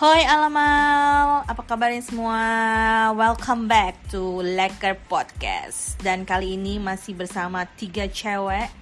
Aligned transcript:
Hoi 0.00 0.24
Alamal, 0.24 1.44
apa 1.44 1.60
kabarnya 1.60 2.00
semua? 2.00 2.40
Welcome 3.12 3.68
back 3.68 4.00
to 4.08 4.40
Lekker 4.40 4.96
Podcast 5.04 6.00
Dan 6.00 6.24
kali 6.24 6.56
ini 6.56 6.80
masih 6.80 7.12
bersama 7.12 7.68
tiga 7.76 8.08
cewek 8.08 8.72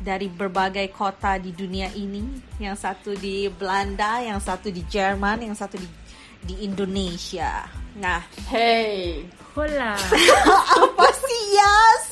dari 0.00 0.24
berbagai 0.32 0.88
kota 0.88 1.36
di 1.36 1.52
dunia 1.52 1.92
ini 1.92 2.40
Yang 2.56 2.80
satu 2.80 3.12
di 3.12 3.52
Belanda, 3.52 4.24
yang 4.24 4.40
satu 4.40 4.72
di 4.72 4.80
Jerman, 4.88 5.44
yang 5.44 5.52
satu 5.52 5.76
di, 5.76 5.84
di 6.40 6.64
Indonesia 6.64 7.68
Nah, 8.00 8.24
Hey, 8.48 9.28
Hola. 9.52 10.00
apa 10.80 11.06
sih 11.12 11.42
Yas? 11.60 12.04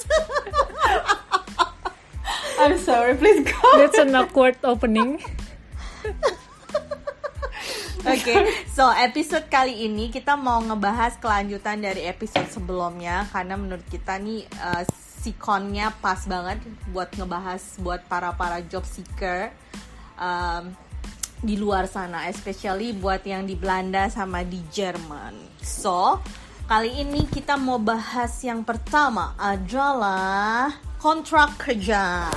I'm 2.60 2.76
sorry, 2.76 3.16
please 3.16 3.48
go. 3.48 3.64
That's 3.80 3.96
an 3.96 4.12
awkward 4.12 4.60
opening. 4.60 5.24
Oke, 8.22 8.38
so 8.70 8.86
episode 8.86 9.50
kali 9.50 9.82
ini 9.90 10.06
kita 10.06 10.38
mau 10.38 10.62
ngebahas 10.62 11.18
kelanjutan 11.18 11.82
dari 11.82 12.06
episode 12.06 12.46
sebelumnya 12.54 13.26
karena 13.34 13.58
menurut 13.58 13.82
kita 13.90 14.14
nih 14.22 14.46
uh, 14.62 14.86
sikonnya 15.26 15.90
pas 15.98 16.22
banget 16.30 16.62
buat 16.94 17.10
ngebahas 17.18 17.58
buat 17.82 18.06
para 18.06 18.30
para 18.38 18.62
job 18.62 18.86
seeker 18.86 19.50
um, 20.14 20.70
di 21.42 21.58
luar 21.58 21.90
sana, 21.90 22.30
especially 22.30 22.94
buat 22.94 23.26
yang 23.26 23.42
di 23.42 23.58
Belanda 23.58 24.06
sama 24.06 24.46
di 24.46 24.62
Jerman. 24.70 25.58
So 25.58 26.22
kali 26.70 27.02
ini 27.02 27.26
kita 27.26 27.58
mau 27.58 27.82
bahas 27.82 28.38
yang 28.46 28.62
pertama 28.62 29.34
adalah 29.34 30.70
kontrak 31.02 31.58
kerja. 31.58 32.30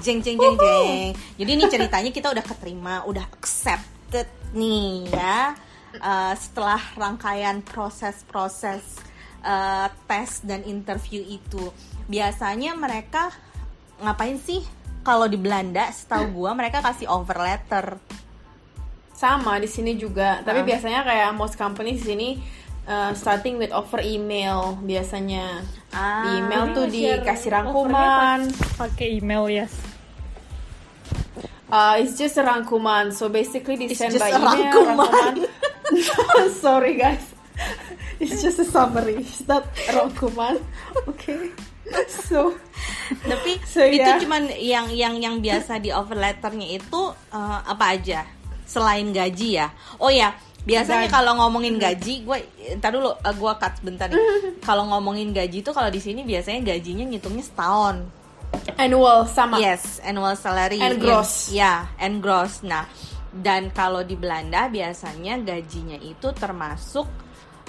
Jeng 0.00 0.24
jeng 0.24 0.40
jeng 0.40 0.56
jeng. 0.56 1.12
Jadi 1.36 1.50
ini 1.52 1.64
ceritanya 1.68 2.08
kita 2.16 2.32
udah 2.32 2.44
keterima, 2.48 3.04
udah 3.04 3.28
accepted 4.08 4.28
nih 4.56 5.04
ya 5.12 5.52
uh, 6.00 6.32
setelah 6.32 6.80
rangkaian 6.96 7.60
proses-proses 7.60 8.80
uh, 9.44 9.92
tes 10.08 10.40
dan 10.48 10.64
interview 10.64 11.20
itu 11.20 11.68
biasanya 12.08 12.72
mereka 12.72 13.28
ngapain 14.00 14.40
sih 14.40 14.64
kalau 15.04 15.28
di 15.28 15.36
Belanda 15.36 15.84
setahu 15.92 16.40
gua 16.40 16.56
mereka 16.56 16.80
kasih 16.80 17.12
over 17.12 17.36
letter 17.36 18.00
Sama 19.18 19.58
di 19.58 19.66
sini 19.66 19.98
juga, 19.98 20.38
Ah. 20.38 20.46
tapi 20.46 20.62
biasanya 20.62 21.02
kayak 21.02 21.34
most 21.34 21.58
company 21.58 21.98
di 21.98 22.02
sini 22.06 22.28
uh, 22.86 23.10
starting 23.18 23.58
with 23.58 23.74
offer 23.74 23.98
email 23.98 24.78
biasanya. 24.78 25.66
Ah, 25.90 26.22
di 26.22 26.38
email 26.38 26.70
tuh 26.70 26.86
dikasih 26.86 27.50
rangkuman. 27.50 28.46
Pakai 28.78 29.18
email 29.18 29.50
yes. 29.50 29.87
Uh, 31.68 32.00
it's 32.00 32.16
just 32.16 32.36
a 32.36 32.44
rangkuman. 32.44 33.12
So 33.12 33.28
basically 33.28 33.76
they 33.76 33.92
It's 33.92 34.00
send 34.00 34.16
just 34.16 34.24
by 34.24 34.32
a 34.32 34.38
email. 34.40 34.72
rangkuman. 34.72 35.34
Sorry 36.64 36.96
guys. 36.96 37.24
It's 38.18 38.40
just 38.40 38.58
a 38.58 38.66
summary. 38.66 39.20
It's 39.22 39.44
not 39.44 39.68
rangkuman. 39.88 40.58
Okay. 41.06 41.52
So 42.08 42.52
tapi 43.24 43.56
So, 43.64 43.80
itu 43.80 44.04
ya. 44.04 44.20
cuman 44.20 44.52
yang 44.52 44.92
yang 44.92 45.16
yang 45.16 45.34
biasa 45.40 45.80
di 45.80 45.88
over 45.88 46.12
letternya 46.12 46.76
itu 46.76 47.00
uh, 47.32 47.58
apa 47.64 47.96
aja 47.96 48.28
selain 48.68 49.08
gaji 49.16 49.56
ya 49.56 49.72
oh 49.96 50.12
ya 50.12 50.36
biasanya 50.68 51.08
kalau 51.08 51.32
ngomongin 51.40 51.80
gaji 51.80 52.20
gue 52.20 52.38
ntar 52.76 52.92
dulu 52.92 53.16
uh, 53.16 53.32
gue 53.32 53.52
cut 53.56 53.80
bentar 53.80 54.12
nih 54.12 54.20
kalau 54.68 54.84
ngomongin 54.92 55.32
gaji 55.32 55.64
itu 55.64 55.72
kalau 55.72 55.88
di 55.88 55.96
sini 55.96 56.20
biasanya 56.20 56.76
gajinya 56.76 57.08
ngitungnya 57.08 57.40
setahun 57.40 58.04
annual 58.78 59.26
sama. 59.26 59.58
Yes, 59.58 59.98
annual 60.00 60.38
salary. 60.38 60.78
And 60.78 61.02
gross. 61.02 61.50
Ya, 61.50 61.90
and 61.98 62.22
gross. 62.22 62.62
Nah, 62.62 62.86
dan 63.34 63.74
kalau 63.74 64.06
di 64.06 64.14
Belanda 64.14 64.70
biasanya 64.70 65.36
gajinya 65.42 65.98
itu 66.00 66.30
termasuk 66.32 67.04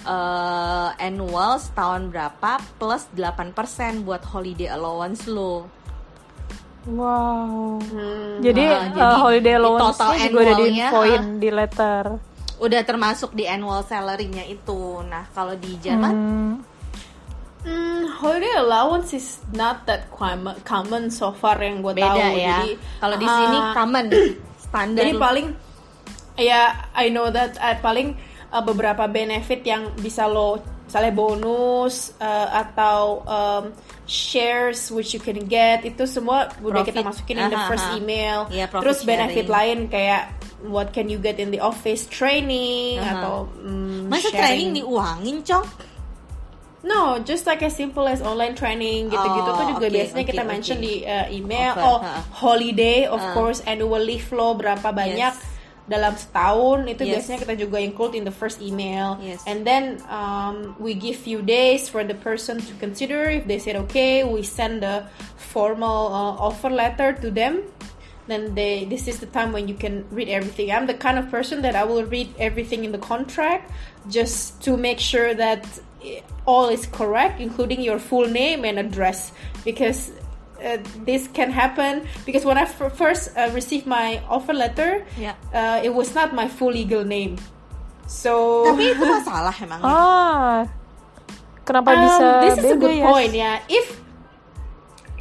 eh, 0.06 0.89
annual 0.95 1.59
setahun 1.59 2.07
berapa 2.07 2.51
plus 2.79 3.03
8% 3.12 4.06
buat 4.06 4.23
holiday 4.23 4.72
allowance 4.72 5.28
lo. 5.28 5.68
Wow. 6.88 7.78
Hmm. 7.84 8.39
Jadi, 8.39 8.63
uh, 8.66 8.81
jadi 8.95 9.16
holiday 9.19 9.53
di 9.53 9.59
allowance 9.59 10.00
total 10.00 10.12
juga 10.16 10.23
udah 10.23 10.39
annualnya, 10.39 10.63
diinfoin 10.63 11.22
ah. 11.22 11.38
di 11.38 11.50
letter. 11.51 12.03
Udah 12.59 12.81
termasuk 12.88 13.29
di 13.35 13.44
annual 13.45 13.84
salary-nya 13.84 14.47
itu. 14.47 15.03
Nah, 15.03 15.28
kalau 15.35 15.53
di 15.59 15.75
Jerman 15.79 16.13
Hmm. 16.16 16.53
Holiday 18.08 18.54
allowance 18.56 19.12
is 19.12 19.28
not 19.52 19.84
that 19.86 20.08
common, 20.64 21.10
so 21.10 21.32
far 21.32 21.58
yang 21.58 21.82
gue 21.82 21.94
tahu. 21.94 22.18
ya. 22.36 22.62
Jadi, 22.62 22.72
Kalau 23.00 23.16
di 23.16 23.28
sini 23.28 23.58
common 23.74 24.06
standar. 24.66 25.02
Jadi 25.02 25.12
paling 25.16 25.48
ya 26.36 26.62
I 26.94 27.10
know 27.10 27.28
that 27.28 27.58
uh, 27.58 27.76
paling 27.80 28.16
uh, 28.48 28.62
beberapa 28.62 29.06
benefit 29.06 29.64
yang 29.64 29.92
bisa 29.96 30.24
lo 30.24 30.60
misalnya 30.86 31.14
bonus 31.14 32.18
uh, 32.18 32.50
atau 32.66 33.22
um, 33.24 33.64
shares 34.10 34.90
which 34.90 35.14
you 35.14 35.22
can 35.22 35.38
get 35.46 35.86
itu 35.86 36.02
semua 36.04 36.50
udah 36.60 36.81
kita 36.81 37.06
Profit. 37.06 37.10
masukin 37.14 37.38
in 37.38 37.48
the 37.48 37.60
Aha, 37.60 37.70
first 37.70 37.86
aha. 37.86 37.98
email. 37.98 38.50
Profit 38.50 38.81
Terus 38.81 39.00
benefit 39.04 39.46
sharing. 39.46 39.54
lain 39.54 39.80
kayak 39.86 40.24
what 40.66 40.90
can 40.90 41.08
you 41.08 41.16
get 41.16 41.38
in 41.38 41.54
the 41.54 41.62
office 41.62 42.10
training 42.10 42.98
Aha. 42.98 43.22
atau 43.22 43.36
mm, 43.54 44.10
Masa 44.10 44.28
sharing. 44.28 44.40
training 44.40 44.70
diuangin, 44.81 45.38
Cong? 45.46 45.66
No, 46.79 47.19
just 47.19 47.44
like 47.44 47.59
as 47.62 47.75
simple 47.75 48.07
as 48.07 48.23
online 48.23 48.56
training 48.56 49.12
gitu-gitu 49.12 49.50
Oh, 49.51 49.57
tuh 49.59 49.66
juga 49.75 49.88
oke, 49.91 49.95
biasanya 50.00 50.23
oke, 50.23 50.31
kita 50.31 50.44
oke. 50.44 50.51
mention 50.51 50.78
di 50.79 51.03
uh, 51.03 51.28
email. 51.28 51.75
Offer, 51.75 51.84
oh, 51.84 51.97
ha. 52.00 52.23
holiday 52.31 53.03
of 53.03 53.19
Ah. 53.19 53.35
course 53.35 53.59
annual 53.67 54.00
leave 54.00 54.23
lo 54.31 54.56
berapa 54.56 54.95
banyak 54.95 55.34
Yes. 55.35 55.44
dalam 55.91 56.16
setahun 56.16 56.88
itu 56.88 57.03
Yes. 57.03 57.12
biasanya 57.19 57.39
kita 57.44 57.53
juga 57.59 57.78
include 57.84 58.16
in 58.16 58.23
the 58.23 58.31
first 58.31 58.63
email. 58.63 59.19
Yes. 59.19 59.44
And 59.44 59.68
then 59.68 60.00
um, 60.07 60.72
we 60.79 60.95
give 60.95 61.19
few 61.19 61.44
days 61.44 61.91
for 61.91 62.07
the 62.07 62.16
person 62.16 62.63
to 62.63 62.72
consider. 62.79 63.28
If 63.28 63.44
they 63.44 63.59
said 63.59 63.75
okay, 63.89 64.23
we 64.23 64.39
send 64.47 64.79
the 64.79 65.03
formal 65.35 66.16
uh, 66.16 66.34
offer 66.39 66.72
letter 66.72 67.12
to 67.19 67.28
them. 67.28 67.68
Then 68.29 68.53
they 68.53 68.85
this 68.85 69.09
is 69.09 69.18
the 69.18 69.25
time 69.25 69.50
when 69.51 69.66
you 69.68 69.73
can 69.73 70.06
read 70.13 70.29
everything. 70.29 70.69
I'm 70.69 70.85
the 70.85 70.94
kind 70.95 71.18
of 71.18 71.28
person 71.28 71.66
that 71.66 71.73
I 71.75 71.81
will 71.84 72.06
read 72.06 72.29
everything 72.38 72.85
in 72.85 72.94
the 72.94 73.01
contract 73.01 73.73
just 74.07 74.62
to 74.69 74.78
make 74.78 75.01
sure 75.01 75.34
that 75.34 75.66
all 76.46 76.70
is 76.70 76.86
correct, 76.86 77.40
including 77.40 77.82
your 77.82 78.00
full 78.00 78.28
name 78.28 78.64
and 78.64 78.80
address, 78.80 79.32
because 79.64 80.12
uh, 80.60 80.78
this 81.04 81.28
can 81.32 81.52
happen. 81.52 82.08
Because 82.26 82.44
when 82.44 82.58
I 82.58 82.64
f- 82.66 82.96
first 82.96 83.36
uh, 83.36 83.50
received 83.52 83.86
my 83.86 84.22
offer 84.28 84.54
letter, 84.54 85.06
Ya. 85.16 85.36
uh, 85.52 85.80
it 85.84 85.92
was 85.92 86.16
not 86.16 86.34
my 86.34 86.48
full 86.48 86.72
legal 86.72 87.04
name. 87.04 87.36
So 88.10 88.66
Tapi 88.66 88.98
itu 88.98 89.04
masalah 89.22 89.54
emang. 89.62 89.80
Ah. 89.84 90.66
Kenapa 91.62 91.94
Um, 91.94 92.02
bisa 92.02 92.26
this 92.42 92.56
is 92.58 92.72
a 92.74 92.78
good 92.81 92.98
ya? 92.98 93.06
point 93.06 93.30
ya. 93.30 93.52
If 93.70 93.86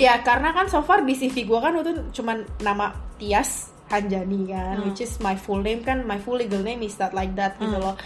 ya 0.00 0.22
karena 0.24 0.54
kan 0.56 0.70
so 0.70 0.80
far 0.80 1.04
di 1.04 1.12
CV 1.12 1.44
gue 1.44 1.58
kan 1.60 1.76
itu 1.76 1.92
cuman 2.16 2.46
nama 2.64 2.94
Tias 3.20 3.68
Hanjani 3.92 4.48
kan, 4.48 4.80
which 4.84 5.00
is 5.00 5.20
my 5.20 5.36
full 5.36 5.60
name 5.60 5.84
kan, 5.84 6.08
my 6.08 6.16
full 6.16 6.36
legal 6.36 6.60
name 6.60 6.80
is 6.80 6.96
not 6.96 7.12
like 7.12 7.36
that 7.36 7.56
gitu 7.60 7.76
loh. 7.76 7.96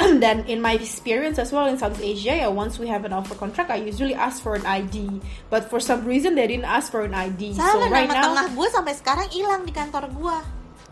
Dan 0.22 0.48
in 0.48 0.64
my 0.64 0.72
experience 0.72 1.36
as 1.36 1.52
well 1.52 1.68
in 1.68 1.76
South 1.76 2.00
Asia, 2.00 2.32
ya 2.32 2.48
once 2.48 2.80
we 2.80 2.88
have 2.88 3.04
an 3.04 3.12
offer 3.12 3.36
contract, 3.36 3.68
I 3.68 3.84
usually 3.84 4.16
ask 4.16 4.40
for 4.40 4.56
an 4.56 4.64
ID. 4.64 5.20
But 5.52 5.68
for 5.68 5.76
some 5.76 6.08
reason 6.08 6.34
they 6.34 6.48
didn't 6.48 6.68
ask 6.68 6.88
for 6.88 7.04
an 7.04 7.12
ID. 7.12 7.52
Sama 7.54 7.84
so 7.84 7.92
right 7.92 8.08
nama 8.08 8.16
now, 8.16 8.24
tengah 8.32 8.46
gue 8.56 8.68
sampai 8.72 8.94
sekarang 8.96 9.28
hilang 9.28 9.62
di 9.68 9.72
kantor 9.76 10.08
gue. 10.08 10.38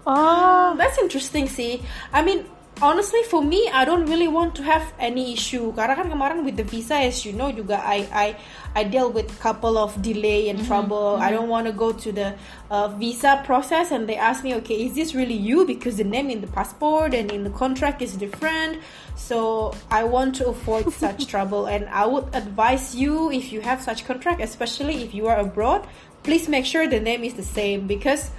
Ah. 0.05 0.77
That's 0.77 1.01
interesting 1.01 1.49
sih. 1.49 1.81
I 2.13 2.21
mean, 2.21 2.45
honestly 2.83 3.23
for 3.25 3.43
me, 3.43 3.69
I 3.73 3.85
don't 3.85 4.07
really 4.07 4.29
want 4.29 4.55
to 4.57 4.63
have 4.63 4.93
any 4.99 5.33
issue. 5.33 5.73
Karena 5.73 5.97
kan 5.97 6.11
kemarin 6.11 6.45
with 6.45 6.57
the 6.57 6.65
visa, 6.65 6.95
as 6.95 7.25
you 7.25 7.33
know, 7.33 7.51
juga 7.51 7.81
I 7.83 8.07
I 8.13 8.27
I 8.75 8.83
deal 8.85 9.11
with 9.11 9.29
couple 9.41 9.79
of 9.79 9.95
delay 10.03 10.49
and 10.49 10.63
trouble. 10.67 11.17
I 11.17 11.31
don't 11.31 11.49
want 11.49 11.67
to 11.67 11.75
go 11.75 11.93
to 11.93 12.09
the 12.13 12.35
uh, 12.71 12.89
visa 12.95 13.43
process 13.45 13.91
and 13.91 14.09
they 14.09 14.17
ask 14.17 14.45
me, 14.45 14.55
okay, 14.63 14.87
is 14.87 14.95
this 14.95 15.15
really 15.15 15.37
you? 15.37 15.67
Because 15.67 15.97
the 15.97 16.07
name 16.07 16.31
in 16.31 16.41
the 16.41 16.51
passport 16.51 17.15
and 17.15 17.31
in 17.31 17.45
the 17.45 17.55
contract 17.55 18.03
is 18.03 18.15
different. 18.15 18.79
So 19.17 19.75
I 19.91 20.05
want 20.05 20.37
to 20.39 20.49
avoid 20.49 20.93
such 21.05 21.27
trouble, 21.27 21.67
and 21.67 21.89
I 21.91 22.07
would 22.07 22.31
advise 22.33 22.95
you 22.95 23.31
if 23.31 23.53
you 23.53 23.61
have 23.61 23.83
such 23.83 24.07
contract, 24.07 24.41
especially 24.41 25.03
if 25.03 25.15
you 25.15 25.27
are 25.27 25.39
abroad, 25.39 25.87
please 26.23 26.49
make 26.49 26.65
sure 26.65 26.87
the 26.87 27.01
name 27.01 27.25
is 27.25 27.35
the 27.35 27.47
same 27.47 27.87
because 27.87 28.31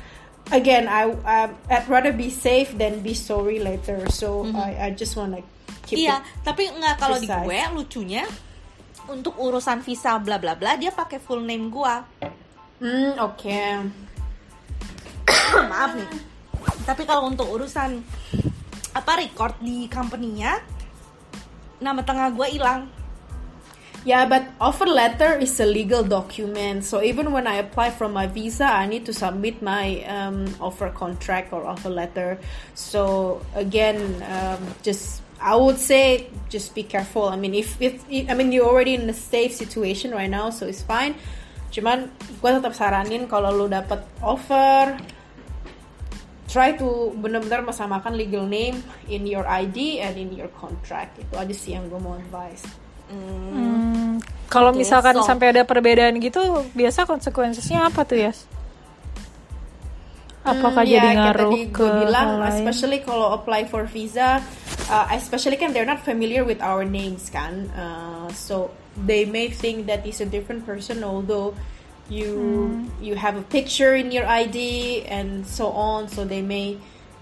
again 0.50 0.88
I 0.88 1.12
um, 1.12 1.50
I'd 1.70 1.88
rather 1.92 2.16
be 2.16 2.32
safe 2.32 2.74
than 2.80 3.04
be 3.04 3.14
sorry 3.14 3.60
later. 3.60 4.08
So 4.10 4.48
I, 4.56 4.90
I 4.90 4.90
just 4.96 5.14
want 5.20 5.36
to 5.38 5.42
keep 5.86 6.06
Iya, 6.08 6.22
it. 6.22 6.46
tapi 6.48 6.70
nggak 6.72 6.96
kalau 6.98 7.18
di 7.20 7.28
gue 7.28 7.60
lucunya 7.76 8.24
untuk 9.10 9.36
urusan 9.42 9.82
visa 9.82 10.16
bla 10.22 10.38
bla 10.38 10.54
bla 10.54 10.78
dia 10.78 10.94
pakai 10.94 11.18
full 11.22 11.42
name 11.42 11.70
gue. 11.74 11.96
Hmm, 12.80 13.14
okay. 13.20 13.84
Maaf 15.72 15.98
nih. 15.98 16.10
Tapi 16.88 17.04
kalau 17.04 17.28
untuk 17.28 17.50
urusan 17.50 18.00
apa 18.90 19.12
record 19.22 19.60
di 19.62 19.86
company-nya 19.92 20.58
nama 21.80 22.02
tengah 22.04 22.34
gue 22.34 22.48
hilang. 22.56 22.90
Yeah, 24.06 24.26
but 24.26 24.48
offer 24.62 24.88
letter 24.88 25.36
is 25.36 25.60
a 25.60 25.66
legal 25.66 26.04
document. 26.04 26.86
So 26.86 27.04
even 27.04 27.32
when 27.32 27.48
I 27.48 27.56
apply 27.60 27.92
for 27.92 28.08
my 28.08 28.28
visa, 28.28 28.64
I 28.64 28.88
need 28.88 29.06
to 29.08 29.14
submit 29.14 29.62
my 29.62 30.04
um, 30.08 30.48
offer 30.62 30.90
contract 30.90 31.52
or 31.52 31.68
offer 31.68 31.90
letter. 31.90 32.40
So 32.76 33.42
again, 33.56 34.00
um, 34.24 34.64
just 34.84 35.22
I 35.42 35.56
would 35.56 35.80
say 35.80 36.28
just 36.48 36.76
be 36.76 36.84
careful. 36.84 37.28
I 37.28 37.36
mean, 37.36 37.56
if, 37.56 37.76
if 37.82 38.04
I 38.30 38.34
mean 38.36 38.52
you're 38.52 38.68
already 38.68 38.96
in 38.96 39.10
a 39.10 39.14
safe 39.14 39.54
situation 39.54 40.12
right 40.12 40.30
now, 40.30 40.50
so 40.50 40.68
it's 40.68 40.84
fine. 40.84 41.16
Cuman 41.72 42.12
gue 42.40 42.50
tetap 42.56 42.76
saranin 42.76 43.28
kalau 43.28 43.52
lu 43.52 43.68
dapat 43.68 44.04
offer, 44.24 44.96
try 46.48 46.76
to 46.76 47.16
benar-benar 47.20 47.64
mesamakan 47.64 48.16
legal 48.16 48.44
name 48.48 48.84
in 49.08 49.28
your 49.28 49.48
ID 49.48 50.04
and 50.04 50.16
in 50.20 50.32
your 50.36 50.52
contract. 50.56 51.20
Itu 51.20 51.36
aja 51.40 51.56
sih 51.56 51.76
yang 51.76 51.88
gue 51.88 52.00
mau 52.00 52.20
advice. 52.20 52.68
Hmm, 53.10 53.89
kalau 54.48 54.74
misalkan 54.74 55.14
so- 55.18 55.26
sampai 55.26 55.54
ada 55.54 55.64
perbedaan 55.64 56.18
gitu, 56.18 56.42
biasa 56.74 57.06
konsekuensinya 57.06 57.88
apa 57.88 58.02
tuh 58.04 58.20
ya? 58.20 58.32
Apakah 60.40 60.82
Hmm, 60.82 60.94
jadi 60.96 61.08
ya, 61.12 61.18
ngaruh 61.20 61.52
tadi 61.52 61.62
ke 61.70 61.84
bilang, 61.84 62.28
hal 62.28 62.40
lain? 62.40 62.50
especially 62.56 63.00
kalau 63.04 63.36
apply 63.36 63.68
for 63.68 63.84
visa, 63.86 64.40
uh, 64.88 65.06
especially 65.12 65.60
kan 65.60 65.76
they're 65.76 65.86
not 65.86 66.00
familiar 66.02 66.42
with 66.42 66.64
our 66.64 66.82
names 66.82 67.28
kan, 67.28 67.68
uh, 67.76 68.26
so 68.32 68.72
they 68.96 69.28
may 69.28 69.52
think 69.52 69.84
that 69.86 70.02
he's 70.02 70.24
a 70.24 70.26
different 70.26 70.64
person, 70.64 71.04
although 71.04 71.54
you 72.08 72.34
Hmm. 72.74 72.90
you 72.98 73.14
have 73.14 73.36
a 73.36 73.46
picture 73.46 73.94
in 73.94 74.10
your 74.10 74.26
ID 74.26 74.58
and 75.06 75.44
so 75.46 75.70
on, 75.70 76.08
so 76.08 76.24
they 76.24 76.42
may 76.42 76.80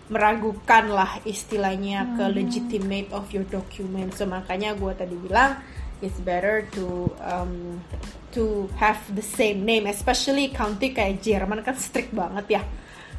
meragukan 0.07 0.87
lah 0.87 1.19
istilahnya 1.27 2.15
ke 2.15 2.23
Hmm. 2.23 2.31
legitimate 2.31 3.11
of 3.11 3.27
your 3.33 3.43
document. 3.43 4.15
So 4.15 4.23
makanya 4.23 4.71
gue 4.71 4.93
tadi 4.95 5.17
bilang 5.19 5.59
it's 6.01 6.19
better 6.21 6.65
to 6.77 7.09
um, 7.21 7.81
to 8.31 8.69
have 8.77 8.99
the 9.15 9.25
same 9.25 9.65
name, 9.65 9.89
especially 9.89 10.53
county 10.53 10.93
kayak 10.93 11.21
Jerman 11.21 11.65
kan 11.65 11.73
strict 11.77 12.13
banget 12.13 12.61
ya. 12.61 12.63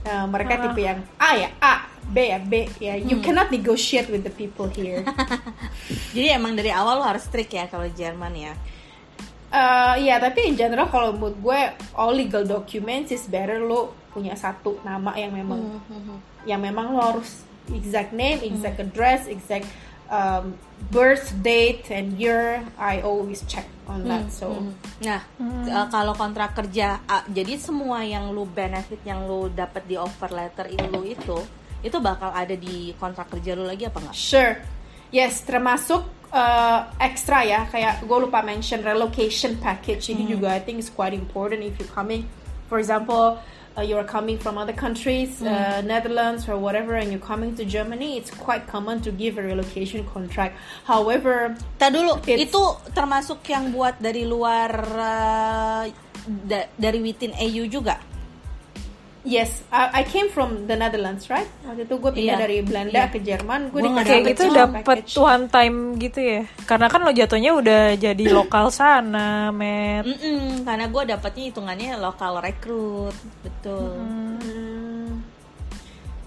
Uh, 0.06 0.24
mereka 0.30 0.56
Ah. 0.56 0.62
tipe 0.70 0.80
yang 0.80 1.00
A 1.18 1.30
ya 1.34 1.48
A, 1.58 1.74
B 2.06 2.16
ya 2.30 2.38
B 2.38 2.70
ya. 2.78 2.94
You 2.94 3.18
cannot 3.18 3.50
negotiate 3.50 4.06
with 4.08 4.22
the 4.22 4.32
people 4.32 4.70
here. 4.70 5.02
Jadi 6.14 6.28
emang 6.30 6.54
dari 6.54 6.70
awal 6.70 7.02
lo 7.02 7.04
harus 7.04 7.26
strict 7.26 7.50
ya 7.50 7.66
kalau 7.66 7.90
Jerman 7.90 8.32
ya. 8.32 8.54
Uh, 9.48 9.96
ya 9.96 10.20
tapi 10.20 10.44
in 10.44 10.60
general 10.60 10.92
kalau 10.92 11.16
menurut 11.16 11.40
gue 11.40 11.60
all 11.96 12.12
legal 12.12 12.44
documents 12.44 13.08
is 13.08 13.24
better 13.24 13.64
lo 13.64 13.96
punya 14.12 14.36
satu 14.36 14.76
nama 14.84 15.16
yang 15.16 15.32
memang 15.32 15.80
yang 16.44 16.60
memang 16.60 16.92
lo 16.92 17.00
harus 17.00 17.48
exact 17.72 18.12
name, 18.12 18.44
exact 18.44 18.76
address, 18.76 19.24
exact 19.24 19.64
um, 20.08 20.56
birth 20.90 21.32
date 21.44 21.88
and 21.92 22.16
year. 22.16 22.64
I 22.76 23.00
always 23.00 23.44
check 23.48 23.68
on 23.88 24.04
that. 24.08 24.32
So 24.32 24.52
Nah, 24.98 25.22
eh, 25.40 25.86
kalau 25.94 26.12
kontrak 26.18 26.58
kerja, 26.58 27.00
ah, 27.06 27.22
jadi 27.30 27.54
semua 27.60 28.02
yang 28.02 28.34
lu 28.34 28.44
benefit 28.48 28.98
yang 29.06 29.24
lu 29.24 29.46
dapat 29.52 29.86
di 29.86 29.94
offer 29.94 30.28
letter 30.32 30.66
lu 30.90 31.06
itu, 31.06 31.38
itu 31.80 31.96
bakal 32.02 32.34
ada 32.34 32.58
di 32.58 32.92
kontrak 32.98 33.30
kerja 33.30 33.54
lu 33.54 33.62
lagi 33.62 33.86
apa 33.86 34.02
enggak? 34.02 34.16
Sure. 34.16 34.54
Yes, 35.08 35.40
termasuk 35.46 36.04
uh, 36.34 36.80
extra 37.00 37.46
ya. 37.46 37.64
Kayak 37.70 38.04
gue 38.04 38.18
lupa 38.18 38.44
mention 38.44 38.84
relocation 38.84 39.56
package 39.56 40.12
ini 40.12 40.28
juga 40.28 40.52
I 40.52 40.60
think 40.60 40.82
is 40.82 40.92
quite 40.92 41.16
important 41.16 41.64
if 41.64 41.78
you're 41.80 41.94
coming. 41.94 42.28
For 42.68 42.76
example, 42.76 43.40
uh, 43.78 43.82
you're 43.86 44.02
coming 44.04 44.36
from 44.36 44.58
other 44.58 44.74
countries, 44.74 45.38
uh, 45.40 45.80
Netherlands 45.86 46.48
or 46.50 46.58
whatever, 46.58 46.98
and 46.98 47.14
you're 47.14 47.22
coming 47.22 47.54
to 47.54 47.62
Germany. 47.64 48.18
It's 48.18 48.34
quite 48.34 48.66
common 48.66 49.00
to 49.06 49.14
give 49.14 49.38
a 49.38 49.42
relocation 49.46 50.02
contract. 50.10 50.58
However, 50.82 51.54
Tadi 51.78 51.94
dulu, 51.94 52.18
itu 52.26 52.62
termasuk 52.90 53.38
yang 53.46 53.70
buat 53.70 54.02
dari 54.02 54.26
luar 54.26 54.70
eh, 54.82 55.84
da- 56.26 56.68
dari 56.74 56.98
within 56.98 57.30
EU 57.38 57.70
juga. 57.70 58.02
Yes, 59.28 59.60
I, 59.68 60.00
I 60.00 60.02
came 60.08 60.32
from 60.32 60.64
the 60.64 60.72
Netherlands, 60.72 61.28
right? 61.28 61.44
Waktu 61.68 61.84
itu 61.84 61.94
gue 62.00 62.12
pindah 62.16 62.34
Iya. 62.34 62.42
dari 62.48 62.58
Belanda 62.64 63.04
Iya. 63.04 63.12
ke 63.12 63.18
Jerman. 63.20 63.60
Gue 63.68 63.84
Gua 63.84 63.90
nggak 63.92 64.06
Kayak 64.08 64.24
dapet 64.24 64.32
gitu 64.32 64.44
dapat 64.56 64.98
one 65.20 65.44
time 65.52 65.76
gitu 66.00 66.20
ya. 66.24 66.42
Karena 66.64 66.86
kan 66.88 67.00
lo 67.04 67.12
jatuhnya 67.12 67.52
udah 67.52 67.82
jadi 68.00 68.24
lokal 68.40 68.72
sana, 68.72 69.52
Met. 69.52 70.08
Mm-mm, 70.08 70.64
karena 70.64 70.88
gue 70.88 71.02
dapatnya 71.12 71.44
hitungannya 71.52 71.90
lokal 72.00 72.40
rekrut, 72.40 73.16
betul. 73.44 73.92
Hmm. 74.00 75.20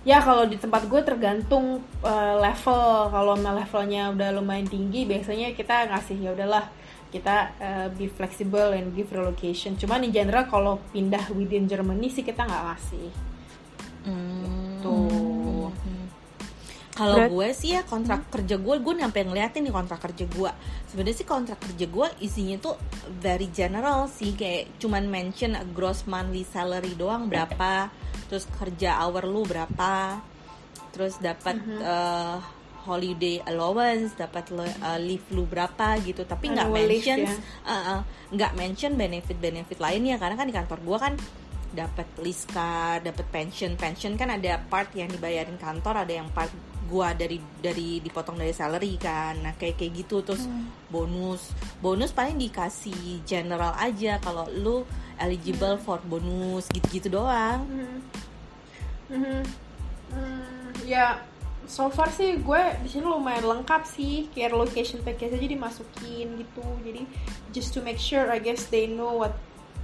Ya 0.01 0.17
kalau 0.17 0.49
di 0.49 0.57
tempat 0.57 0.89
gue 0.89 1.01
tergantung 1.01 1.81
uh, 2.01 2.35
level. 2.41 3.09
Kalau 3.13 3.33
levelnya 3.37 4.09
udah 4.09 4.29
lumayan 4.33 4.65
tinggi, 4.65 5.05
biasanya 5.05 5.53
kita 5.53 5.89
ngasih 5.89 6.17
ya 6.21 6.29
udahlah 6.33 6.65
kita 7.11 7.35
uh, 7.59 7.87
be 7.91 8.07
flexible 8.07 8.71
and 8.71 8.95
give 8.95 9.11
relocation. 9.11 9.75
Cuman 9.75 10.07
in 10.07 10.15
general 10.15 10.47
kalau 10.47 10.79
pindah 10.95 11.29
within 11.35 11.67
Germany 11.67 12.07
sih 12.07 12.23
kita 12.23 12.47
nggak 12.47 12.63
ngasih. 12.71 13.09
Hmm. 14.07 14.79
Tuh. 14.79 15.69
Kalau 16.91 17.17
Berat- 17.17 17.31
gue 17.31 17.47
sih 17.55 17.71
ya 17.73 17.81
kontrak 17.87 18.29
kerja 18.29 18.59
gue, 18.59 18.75
gue 18.77 18.93
nyampe 18.93 19.23
ngeliatin 19.23 19.63
nih 19.63 19.73
kontrak 19.73 20.05
kerja 20.05 20.27
gue. 20.27 20.51
Sebenarnya 20.91 21.17
sih 21.17 21.25
kontrak 21.25 21.57
kerja 21.63 21.85
gue 21.87 22.07
isinya 22.19 22.59
tuh 22.61 22.75
very 23.17 23.47
general 23.49 24.11
sih, 24.11 24.35
kayak 24.35 24.75
cuman 24.77 25.07
mention 25.07 25.55
a 25.55 25.63
gross 25.65 26.03
monthly 26.05 26.43
salary 26.43 26.93
doang 26.93 27.31
berapa, 27.31 27.89
terus 28.27 28.45
kerja 28.59 29.01
hour 29.01 29.23
lu 29.23 29.47
berapa, 29.47 30.19
terus 30.91 31.15
dapat 31.17 31.63
eh, 31.63 32.37
holiday 32.81 33.41
allowance, 33.45 34.17
dapat 34.17 34.49
le- 34.53 34.77
eh, 34.81 34.99
leave 34.99 35.25
lu 35.31 35.45
berapa 35.45 35.97
gitu. 36.01 36.25
Tapi 36.25 36.51
nggak 36.53 36.69
mention, 36.73 37.17
ya. 37.21 37.35
eh, 37.69 37.99
nggak 38.33 38.51
mention 38.57 38.91
benefit-benefit 38.97 39.77
lainnya 39.77 40.17
karena 40.17 40.35
kan 40.35 40.47
di 40.49 40.55
kantor 40.55 40.79
gue 40.81 40.97
kan 40.97 41.13
dapat 41.71 42.07
list 42.19 42.51
card, 42.51 43.07
dapat 43.07 43.25
pension. 43.31 43.73
Pension 43.79 44.19
kan 44.19 44.27
ada 44.27 44.59
part 44.67 44.91
yang 44.91 45.07
dibayarin 45.07 45.55
kantor, 45.55 46.03
ada 46.03 46.13
yang 46.13 46.27
part 46.35 46.51
gua 46.91 47.15
dari 47.15 47.39
dari 47.63 48.03
dipotong 48.03 48.35
dari 48.35 48.51
salary 48.51 48.99
kan. 48.99 49.39
Nah, 49.39 49.55
kayak 49.55 49.79
kayak 49.79 50.03
gitu 50.03 50.19
terus 50.27 50.43
bonus. 50.91 51.55
Bonus 51.79 52.11
paling 52.11 52.35
dikasih 52.35 53.23
general 53.23 53.71
aja 53.79 54.19
kalau 54.19 54.51
lu 54.51 54.83
eligible 55.15 55.79
for 55.79 56.03
bonus 56.03 56.67
gitu-gitu 56.67 57.07
doang. 57.07 57.63
Mhm. 59.07 59.39
Hmm, 60.11 60.75
ya 60.83 61.23
so 61.71 61.87
far 61.87 62.11
sih 62.11 62.35
gue 62.43 62.61
di 62.83 62.89
sini 62.91 63.07
lumayan 63.07 63.47
lengkap 63.47 63.87
sih 63.87 64.27
kayak 64.35 64.51
relocation 64.51 64.99
package 64.99 65.39
aja 65.39 65.47
dimasukin 65.47 66.27
gitu 66.35 66.65
jadi 66.83 67.07
just 67.55 67.71
to 67.71 67.79
make 67.79 67.95
sure 67.95 68.27
I 68.27 68.43
guess 68.43 68.67
they 68.67 68.91
know 68.91 69.15
what 69.15 69.31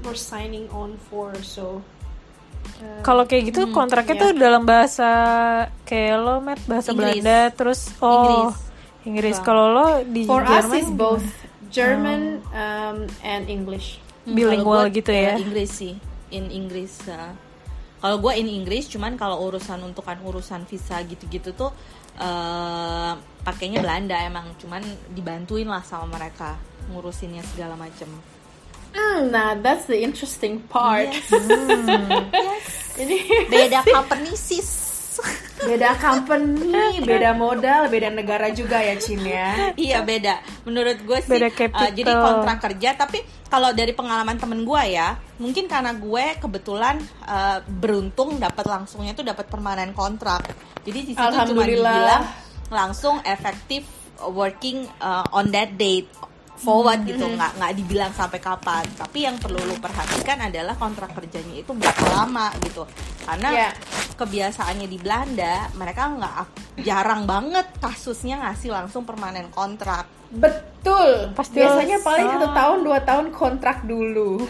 we're 0.04 0.20
signing 0.20 0.68
on 0.76 1.00
for 1.08 1.32
so 1.40 1.80
uh, 2.84 3.00
Kalau 3.08 3.24
kayak 3.24 3.56
gitu 3.56 3.72
kontraknya 3.72 4.20
iya. 4.20 4.24
tuh 4.28 4.32
dalam 4.36 4.68
bahasa 4.68 5.10
kayak 5.88 6.16
lo, 6.20 6.44
Met, 6.44 6.60
bahasa 6.68 6.92
Inggris. 6.92 7.24
Belanda, 7.24 7.40
terus 7.56 7.80
oh 8.04 8.12
Inggris. 8.12 8.60
Inggris. 9.08 9.38
Bang. 9.40 9.48
Kalau 9.48 9.66
lo 9.72 9.88
di 10.04 10.28
for 10.28 10.44
us 10.44 10.68
Jerman 10.68 10.84
is 10.84 10.90
both 10.92 11.28
German 11.72 12.22
um, 12.52 13.08
and 13.24 13.48
English 13.48 14.04
Hmm, 14.28 14.36
Bilingual 14.36 14.92
gua, 14.92 14.92
gitu 14.92 15.12
ya? 15.16 15.40
Inggris 15.40 15.72
sih, 15.72 15.96
in 16.36 16.52
Inggris. 16.52 17.00
nah. 17.08 17.32
Kalau 17.98 18.18
gue 18.22 18.34
in 18.38 18.46
Inggris, 18.46 18.86
cuman 18.90 19.18
kalau 19.18 19.42
urusan 19.50 19.82
untukan 19.82 20.18
urusan 20.22 20.70
visa 20.70 21.02
gitu-gitu 21.02 21.54
tuh 21.58 21.72
eh 22.18 23.14
pakainya 23.46 23.82
Belanda 23.82 24.18
emang, 24.22 24.58
cuman 24.58 24.82
dibantuin 25.14 25.70
lah 25.70 25.86
sama 25.86 26.18
mereka 26.18 26.58
ngurusinnya 26.90 27.46
segala 27.46 27.78
macem. 27.78 28.10
Hmm, 28.98 29.30
nah 29.30 29.54
that's 29.54 29.86
the 29.86 30.00
interesting 30.00 30.64
part 30.72 31.12
Yes. 31.12 31.30
Hmm. 31.30 32.32
ini 33.06 33.18
Beda 33.46 33.86
company 33.86 34.34
sis. 34.34 34.87
Beda 35.68 36.00
company 36.00 37.04
beda 37.10 37.36
modal 37.36 37.92
beda 37.92 38.08
negara 38.08 38.48
juga 38.56 38.80
ya 38.80 38.96
Cin 38.96 39.22
ya 39.22 39.76
iya 39.76 40.00
beda. 40.02 40.40
Menurut 40.64 40.98
gue 41.04 41.20
sih 41.20 41.32
Beda 41.32 41.50
eh, 41.50 41.54
capital. 41.54 41.92
jadi 41.92 42.14
kontrak 42.16 42.58
kerja 42.64 42.90
tapi 42.96 43.20
kalau 43.48 43.72
dari 43.72 43.96
pengalaman 43.96 44.36
temen 44.36 44.68
gue 44.68 44.84
ya, 44.92 45.16
mungkin 45.40 45.72
karena 45.72 45.96
gue 45.96 46.36
kebetulan 46.40 47.00
eh, 47.24 47.60
beruntung 47.64 48.40
dapat 48.40 48.66
langsungnya 48.68 49.16
tuh 49.16 49.24
dapat 49.24 49.48
permanen 49.48 49.92
kontrak. 49.96 50.44
Jadi 50.84 51.00
di 51.04 51.14
situ 51.16 51.36
cuma 51.36 51.64
dibilang 51.64 52.24
langsung 52.68 53.24
efektif 53.24 53.88
working 54.28 54.90
uh, 55.00 55.24
on 55.30 55.54
that 55.54 55.78
date 55.78 56.10
forward 56.58 57.06
gitu 57.06 57.24
nggak 57.24 57.62
nggak 57.62 57.74
dibilang 57.78 58.12
sampai 58.12 58.40
kapan. 58.42 58.84
Tapi 58.98 59.24
yang 59.24 59.38
perlu 59.38 59.62
lu 59.62 59.78
perhatikan 59.78 60.42
adalah 60.42 60.74
kontrak 60.74 61.14
kerjanya 61.14 61.62
itu 61.62 61.72
berapa 61.72 62.06
lama 62.12 62.50
gitu. 62.66 62.84
Karena 63.24 63.50
Ya. 63.54 63.70
kebiasaannya 64.18 64.88
di 64.90 64.98
Belanda 64.98 65.70
mereka 65.78 66.10
nggak 66.10 66.36
jarang 66.82 67.24
banget 67.24 67.68
kasusnya 67.78 68.42
ngasih 68.42 68.74
langsung 68.74 69.06
permanen 69.06 69.48
kontrak. 69.50 70.10
Betul. 70.28 71.32
Pasti 71.38 71.62
biasanya 71.62 72.02
paling 72.02 72.28
satu 72.28 72.48
tahun 72.52 72.78
dua 72.84 73.00
tahun 73.02 73.26
kontrak 73.32 73.86
dulu. 73.86 74.44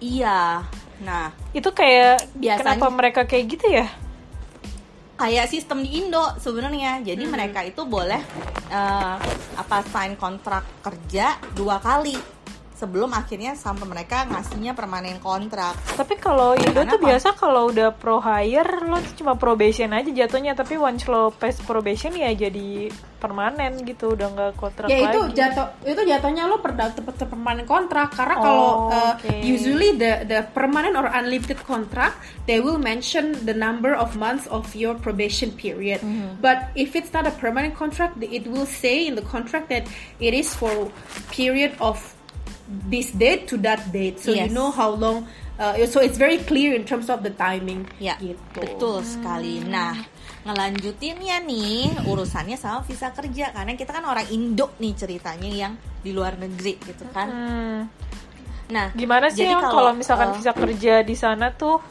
Iya. 0.00 0.64
Nah. 1.00 1.32
Itu 1.52 1.70
kayak 1.70 2.34
Biasanya- 2.34 2.76
kenapa 2.76 2.86
mereka 2.90 3.20
kayak 3.24 3.44
gitu 3.46 3.66
ya? 3.68 3.86
Kayak 5.20 5.52
sistem 5.52 5.84
di 5.84 6.00
Indo 6.00 6.24
sebenarnya 6.40 7.04
jadi 7.04 7.20
Hmm. 7.20 7.32
mereka 7.36 7.60
itu 7.60 7.84
boleh 7.84 8.24
eh, 8.72 9.16
apa 9.60 9.76
sign 9.92 10.16
kontrak 10.16 10.80
kerja 10.80 11.36
dua 11.52 11.76
kali 11.76 12.39
sebelum 12.80 13.12
akhirnya 13.12 13.52
sampai 13.52 13.84
mereka 13.84 14.24
ngasihnya 14.24 14.72
permanen 14.72 15.20
kontrak 15.20 15.76
Tapi 15.92 16.16
kalau 16.16 16.56
Indo 16.56 16.80
tuh 16.82 16.96
biasa 16.96 17.36
kalau 17.36 17.68
udah 17.68 17.92
pro 17.92 18.16
hire 18.18 18.88
lo 18.88 18.96
tuh 18.98 19.20
cuma 19.20 19.36
probation 19.36 19.92
aja 19.92 20.08
jatuhnya 20.08 20.56
tapi 20.56 20.74
once 20.74 21.04
lo 21.04 21.28
pass 21.30 21.60
probation 21.60 22.16
ya 22.16 22.32
jadi 22.32 22.88
permanen 23.20 23.84
gitu 23.84 24.16
udah 24.16 24.28
nggak 24.32 24.52
kontrak 24.56 24.88
ya 24.88 24.96
itu 25.04 25.20
lagi. 25.20 25.36
jatuh 25.36 25.66
itu 25.84 26.00
jatuhnya 26.08 26.48
lo 26.48 26.56
per 26.56 26.72
per- 26.72 27.28
permanen 27.28 27.68
kontrak 27.68 28.16
karena 28.16 28.32
Oh, 28.32 28.42
kalau 28.42 28.68
uh, 28.88 29.12
oke. 29.12 29.28
usually 29.44 29.92
the 29.92 30.24
the 30.24 30.40
permanent 30.50 30.96
or 30.96 31.04
unlimited 31.04 31.60
contract 31.60 32.16
they 32.46 32.64
will 32.64 32.80
mention 32.80 33.36
the 33.44 33.52
number 33.52 33.92
of 33.92 34.16
months 34.16 34.48
of 34.48 34.64
your 34.72 34.96
probation 34.96 35.52
period 35.52 36.00
Mm-hmm. 36.00 36.40
but 36.40 36.72
if 36.72 36.96
it's 36.96 37.12
not 37.12 37.28
a 37.28 37.34
permanent 37.36 37.76
contract 37.76 38.16
it 38.18 38.48
will 38.48 38.64
say 38.64 39.04
in 39.04 39.12
the 39.12 39.26
contract 39.26 39.68
that 39.68 39.84
it 40.16 40.32
is 40.32 40.48
for 40.50 40.88
period 41.28 41.76
of 41.78 42.00
this 42.86 43.10
date 43.12 43.50
to 43.50 43.58
that 43.58 43.82
date 43.90 44.22
so 44.22 44.30
you 44.30 44.46
Yes. 44.46 44.54
know 44.54 44.70
how 44.70 44.94
long 44.94 45.26
uh, 45.58 45.74
so 45.84 45.98
it's 45.98 46.16
very 46.16 46.38
clear 46.38 46.72
in 46.72 46.86
terms 46.86 47.10
of 47.10 47.20
the 47.26 47.34
timing 47.34 47.84
Ya, 47.98 48.14
gitu 48.16 48.62
betul 48.62 49.02
sekali. 49.02 49.60
Nah, 49.66 49.98
ngelanjutinnya 50.46 51.42
nih 51.44 52.06
urusannya 52.08 52.56
sama 52.56 52.80
visa 52.86 53.12
kerja 53.12 53.52
karena 53.52 53.76
kita 53.76 53.92
kan 53.92 54.06
orang 54.06 54.24
Indo 54.32 54.72
nih 54.78 54.94
ceritanya 54.96 55.50
yang 55.50 55.72
di 56.00 56.14
luar 56.14 56.38
negeri 56.38 56.78
gitu 56.80 57.04
kan. 57.12 57.28
Hmm. 57.28 57.80
Nah, 58.70 58.94
Gimana 58.94 59.28
sih 59.28 59.42
jadi 59.42 59.58
yang 59.58 59.66
kalau 59.66 59.90
misalkan 59.92 60.30
eh, 60.30 60.34
visa 60.38 60.52
kerja 60.54 61.02
di 61.02 61.16
sana 61.18 61.50
tuh 61.50 61.82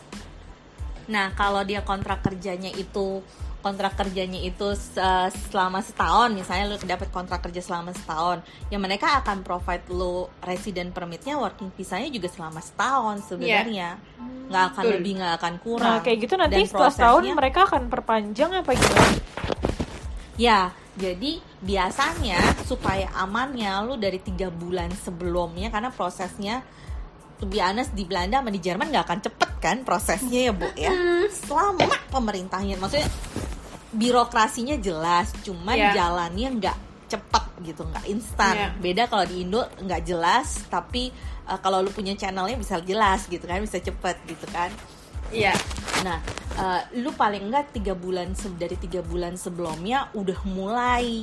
Nah, 1.10 1.34
kalau 1.34 1.66
dia 1.66 1.82
kontrak 1.82 2.22
kerjanya 2.22 2.70
itu 2.70 3.26
kontrak 3.60 4.00
kerjanya 4.00 4.40
itu 4.40 4.72
se- 4.76 5.32
selama 5.52 5.84
setahun, 5.84 6.32
misalnya 6.32 6.72
lu 6.72 6.78
dapat 6.80 7.12
kontrak 7.12 7.44
kerja 7.44 7.60
selama 7.60 7.92
setahun, 7.92 8.40
ya 8.72 8.80
mereka 8.80 9.20
akan 9.20 9.44
provide 9.44 9.84
lu 9.92 10.32
resident 10.44 10.96
permitnya, 10.96 11.36
working 11.36 11.68
visanya 11.76 12.08
juga 12.08 12.32
selama 12.32 12.64
setahun 12.64 13.28
sebenarnya, 13.28 14.00
nggak 14.48 14.64
akan 14.74 14.84
Betul. 14.88 14.96
lebih 14.96 15.12
nggak 15.20 15.34
akan 15.44 15.54
kurang. 15.60 16.00
Nah, 16.00 16.04
kayak 16.04 16.18
gitu 16.24 16.34
nanti 16.40 16.56
Dan 16.64 16.68
setelah 16.72 16.92
setahun 16.92 17.24
mereka 17.36 17.60
akan 17.68 17.84
perpanjang 17.92 18.52
apa 18.56 18.72
gimana? 18.74 19.12
Ya, 20.40 20.72
jadi 20.96 21.44
biasanya 21.60 22.40
supaya 22.64 23.12
amannya 23.20 23.72
lu 23.84 24.00
dari 24.00 24.24
tiga 24.24 24.48
bulan 24.48 24.88
sebelumnya 24.96 25.68
karena 25.68 25.92
prosesnya 25.92 26.64
to 27.40 27.48
be 27.48 27.60
honest 27.60 27.96
di 27.96 28.04
Belanda 28.04 28.44
sama 28.44 28.52
di 28.52 28.60
Jerman 28.60 28.92
nggak 28.92 29.06
akan 29.08 29.20
cepet 29.24 29.49
kan 29.60 29.84
prosesnya 29.84 30.50
ya 30.50 30.54
bu 30.56 30.68
ya 30.74 30.92
selama 31.30 31.86
pemerintahnya 32.10 32.76
maksudnya 32.76 33.08
birokrasinya 33.92 34.78
jelas 34.78 35.34
cuman 35.42 35.76
Ya. 35.76 35.92
jalannya 35.94 36.50
nggak 36.58 36.78
cepet 37.10 37.46
gitu 37.66 37.82
nggak 37.84 38.06
instan 38.06 38.54
Ya. 38.54 38.68
beda 38.76 39.04
kalau 39.06 39.26
di 39.26 39.42
Indo 39.42 39.66
nggak 39.78 40.02
jelas 40.04 40.64
tapi 40.70 41.10
eh, 41.46 41.60
kalau 41.60 41.82
lu 41.82 41.90
punya 41.90 42.14
channelnya 42.14 42.56
bisa 42.56 42.78
jelas 42.80 43.26
gitu 43.26 43.44
kan 43.44 43.60
bisa 43.60 43.78
cepet 43.78 44.16
gitu 44.26 44.46
kan 44.50 44.70
Iya. 45.30 45.54
Nah, 46.02 46.18
eh, 46.58 46.82
lu 46.98 47.14
paling 47.14 47.54
enggak 47.54 47.70
tiga 47.70 47.94
bulan 47.94 48.34
dari 48.58 48.74
tiga 48.74 49.06
bulan 49.06 49.38
sebelumnya 49.38 50.10
udah 50.18 50.42
mulai 50.42 51.22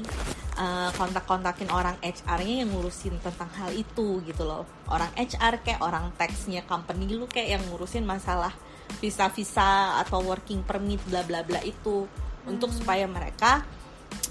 eh, 0.57 0.91
kontak-kontakin 0.97 1.69
orang 1.71 1.97
HR-nya 2.01 2.65
yang 2.65 2.71
ngurusin 2.73 3.21
tentang 3.21 3.49
hal 3.57 3.71
itu 3.73 4.25
gitu 4.25 4.43
loh. 4.43 4.65
Orang 4.89 5.13
HR 5.17 5.61
kayak 5.63 5.81
orang 5.85 6.13
taxnya 6.17 6.65
company 6.65 7.07
lu 7.13 7.29
kayak 7.29 7.61
yang 7.61 7.63
ngurusin 7.69 8.05
masalah 8.09 8.53
visa-visa 8.99 10.01
atau 10.01 10.23
working 10.25 10.65
permit 10.65 11.01
bla 11.07 11.23
bla 11.23 11.45
bla 11.45 11.61
itu. 11.63 12.09
Untuk 12.47 12.71
supaya 12.73 13.05
mereka 13.07 13.63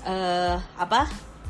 eh 0.07 0.57
apa 0.79 1.09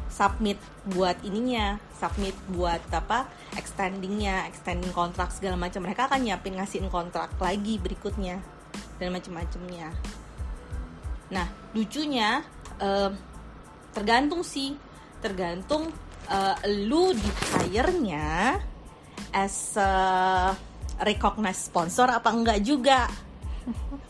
submit 0.10 0.55
buat 0.96 1.20
ininya 1.27 1.75
submit 1.91 2.36
buat 2.48 2.79
apa 2.91 3.27
extendingnya 3.60 4.48
extending 4.48 4.91
kontrak 4.96 5.32
segala 5.36 5.60
macam. 5.60 5.84
Mereka 5.84 6.08
akan 6.08 6.24
nyiapin 6.24 6.55
ngasihin 6.55 6.88
kontrak 6.88 7.36
lagi 7.39 7.75
berikutnya 7.79 8.39
dan 9.00 9.12
macam-macamnya. 9.12 9.91
Nah 11.32 11.48
lucunya 11.75 12.44
em, 12.79 13.12
tergantung 13.96 14.44
sih 14.44 14.75
tergantung 15.24 15.88
eh, 16.28 16.56
lu 16.84 17.16
di 17.16 17.30
hire-nya 17.64 18.60
as 19.32 19.80
a 19.80 19.92
recognized 21.00 21.72
sponsor 21.72 22.12
apa 22.12 22.30
enggak 22.36 22.60
juga 22.60 23.08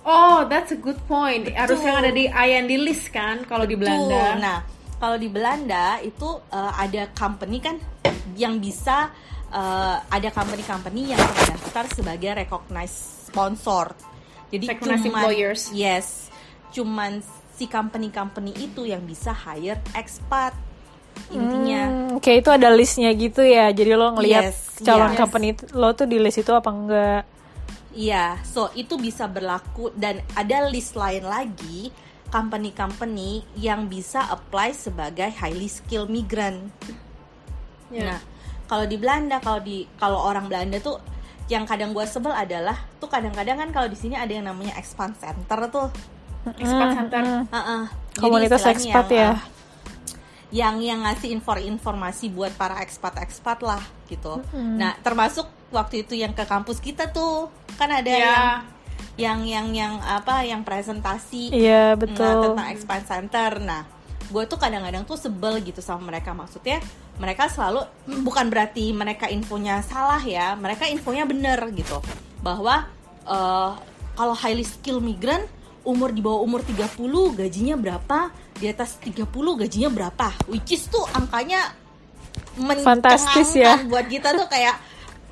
Oh, 0.03 0.43
that's 0.51 0.75
a 0.75 0.79
good 0.79 0.99
point. 1.07 1.47
Harus 1.47 1.79
Betul. 1.79 1.87
yang 1.87 1.97
ada 2.03 2.11
di 2.11 2.25
IND 2.27 2.71
list 2.83 3.07
kan 3.09 3.47
kalau 3.47 3.63
di. 3.63 3.79
Belanda. 3.79 4.35
Nah, 4.35 4.59
kalau 4.99 5.15
di 5.15 5.31
Belanda 5.31 5.97
itu 6.03 6.27
eh, 6.51 6.73
ada 6.75 7.07
company 7.15 7.57
kan 7.63 7.79
yang 8.35 8.59
bisa 8.59 9.09
eh, 9.49 9.97
ada 10.03 10.29
company-company 10.29 11.15
yang 11.15 11.21
terdaftar 11.23 11.87
sebagai 11.87 12.31
recognized 12.35 13.31
sponsor. 13.31 13.95
Jadi 14.51 14.65
Recognized 14.75 15.07
employers. 15.09 15.61
Yes. 15.73 16.29
Cuman 16.75 17.23
si 17.55 17.65
company-company 17.65 18.51
itu 18.59 18.83
yang 18.83 19.01
bisa 19.07 19.31
hire 19.31 19.79
expat 19.95 20.51
intinya. 21.31 21.87
Hmm, 21.87 22.19
kayak 22.19 22.43
itu 22.43 22.49
ada 22.51 22.69
listnya 22.69 23.09
gitu 23.15 23.39
ya. 23.41 23.71
Jadi 23.71 23.95
lo 23.95 24.11
ngelihat 24.13 24.51
Yes, 24.51 24.83
calon 24.83 25.15
yes. 25.15 25.19
company 25.19 25.47
itu- 25.55 25.71
lo 25.71 25.95
tuh 25.95 26.05
di 26.05 26.19
list 26.19 26.43
itu 26.43 26.51
apa 26.51 26.69
enggak? 26.69 27.23
Iya, 27.95 28.43
so 28.43 28.67
itu 28.75 28.99
bisa 28.99 29.23
berlaku 29.23 29.95
dan 29.95 30.19
ada 30.35 30.67
list 30.67 30.99
lain 30.99 31.23
lagi 31.23 31.95
company-company 32.27 33.47
yang 33.55 33.87
bisa 33.87 34.19
apply 34.27 34.75
sebagai 34.75 35.31
highly 35.31 35.71
skilled 35.71 36.11
migrant. 36.11 36.67
Ya. 37.87 38.11
Nah, 38.11 38.19
kalau 38.67 38.83
di 38.83 38.99
Belanda, 38.99 39.39
kalau 39.39 39.63
di 39.63 39.87
kalau 39.95 40.19
orang 40.19 40.51
Belanda 40.51 40.83
tuh 40.83 40.99
yang 41.47 41.63
kadang 41.63 41.95
gue 41.95 42.03
sebel 42.03 42.35
adalah 42.35 42.75
tuh 42.99 43.07
kadang-kadang 43.07 43.61
kan 43.61 43.69
kalau 43.71 43.87
di 43.87 43.95
sini 43.95 44.19
ada 44.19 44.33
yang 44.33 44.43
namanya 44.43 44.75
expat 44.75 45.15
center 45.15 45.71
tuh. 45.71 45.87
Expat 46.53 46.87
center. 46.93 47.23
Heeh. 47.49 47.83
Jadi 48.15 48.21
Komunitas 48.21 48.63
expat 48.63 49.05
yang, 49.09 49.17
ya. 49.17 49.31
eh, 49.33 49.37
yang 50.53 50.75
yang 50.79 50.99
ngasih 51.03 51.29
info 51.33 51.51
informasi 51.57 52.31
buat 52.31 52.53
para 52.55 52.79
expat-expat 52.79 53.59
lah 53.59 53.81
gitu. 54.07 54.39
Nah, 54.53 54.95
termasuk 55.01 55.43
waktu 55.69 56.05
itu 56.05 56.15
yang 56.15 56.31
ke 56.31 56.45
kampus 56.45 56.79
kita 56.79 57.09
tuh 57.09 57.49
kan 57.75 57.91
ada 57.91 58.07
Ya. 58.07 58.23
yang 58.23 58.55
yang 59.15 59.39
yang 59.43 59.67
yang 59.71 59.93
apa 59.99 60.43
yang 60.43 60.61
presentasi 60.63 61.51
Iya 61.51 61.95
Nah, 61.95 61.99
betul. 61.99 62.35
tentang 62.51 62.67
expand 62.69 63.03
center. 63.03 63.51
Nah, 63.59 63.83
gue 64.25 64.43
tuh 64.45 64.55
kadang-kadang 64.55 65.03
tuh 65.03 65.15
sebel 65.15 65.59
gitu 65.59 65.79
sama 65.79 66.07
mereka. 66.07 66.31
Maksudnya 66.31 66.79
mereka 67.15 67.47
selalu 67.47 67.83
bukan 68.23 68.47
berarti 68.47 68.91
mereka 68.91 69.27
infonya 69.27 69.81
salah 69.81 70.19
ya. 70.19 70.55
Mereka 70.55 70.87
infonya 70.87 71.27
bener 71.27 71.59
gitu. 71.73 71.99
Bahwa 72.39 72.87
eh, 73.25 73.71
kalau 74.15 74.31
highly 74.31 74.63
skill 74.63 75.03
migran 75.03 75.43
umur 75.85 76.11
di 76.11 76.19
bawah 76.19 76.41
umur 76.41 76.65
30 76.65 76.97
gajinya 77.37 77.75
berapa? 77.77 78.33
Di 78.57 78.65
atas 78.67 78.97
30 78.99 79.29
gajinya 79.31 79.89
berapa? 79.93 80.33
Which 80.49 80.75
is 80.75 80.89
tuh 80.89 81.05
angkanya 81.13 81.71
Fantastis 82.55 83.51
ya. 83.55 83.79
buat 83.87 84.07
kita 84.07 84.35
tuh 84.35 84.47
kayak 84.47 84.75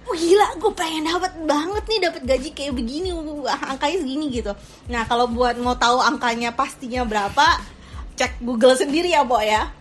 Wah 0.04 0.20
gila, 0.20 0.48
gue 0.60 0.72
pengen 0.76 1.08
dapat 1.08 1.32
banget 1.48 1.84
nih 1.88 2.00
dapat 2.04 2.22
gaji 2.28 2.50
kayak 2.52 2.76
begini, 2.76 3.16
angkanya 3.48 3.98
segini 4.04 4.26
gitu. 4.36 4.52
Nah 4.92 5.08
kalau 5.08 5.32
buat 5.32 5.56
mau 5.56 5.80
tahu 5.80 6.04
angkanya 6.04 6.52
pastinya 6.52 7.08
berapa, 7.08 7.64
cek 8.20 8.44
Google 8.44 8.76
sendiri 8.76 9.16
ya, 9.16 9.24
Bo 9.24 9.40
ya. 9.40 9.72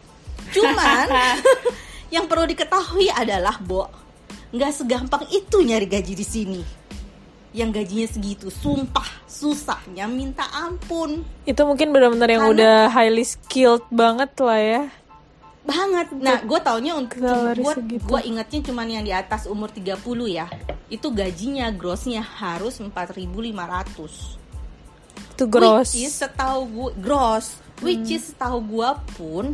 Cuman 0.54 1.10
yang 2.14 2.30
perlu 2.30 2.46
diketahui 2.46 3.10
adalah, 3.10 3.58
Bo, 3.58 3.90
nggak 4.54 4.70
segampang 4.70 5.26
itu 5.34 5.58
nyari 5.58 5.90
gaji 5.90 6.14
di 6.14 6.22
sini. 6.22 6.60
Yang 7.52 7.70
gajinya 7.76 8.08
segitu, 8.08 8.46
sumpah 8.48 9.04
susahnya 9.28 10.08
minta 10.08 10.48
ampun 10.56 11.20
Itu 11.44 11.68
mungkin 11.68 11.92
benar-benar 11.92 12.28
yang 12.32 12.48
Karena- 12.48 12.56
udah 12.56 12.76
highly 12.88 13.24
skilled 13.28 13.84
banget 13.92 14.32
lah 14.40 14.60
ya. 14.60 14.82
banget. 15.62 16.10
Nah, 16.18 16.42
gue 16.42 16.58
taunya 16.58 16.92
untuk 16.98 17.22
gue 17.22 17.74
gue 18.02 18.20
ingetnya 18.26 18.60
cuman 18.66 18.86
yang 18.98 19.04
di 19.06 19.14
atas 19.14 19.46
umur 19.46 19.70
30 19.70 19.94
ya. 20.26 20.50
Itu 20.90 21.14
gajinya 21.14 21.70
grossnya 21.70 22.18
harus 22.18 22.82
4.500. 22.82 24.42
Itu 25.38 25.44
gross. 25.46 25.94
Which 25.94 26.02
is 26.02 26.18
setahu 26.18 26.60
gue 26.66 26.90
gross. 26.98 27.62
Which 27.78 28.10
is 28.10 28.34
setahu 28.34 28.58
gue 28.66 28.90
pun 29.14 29.44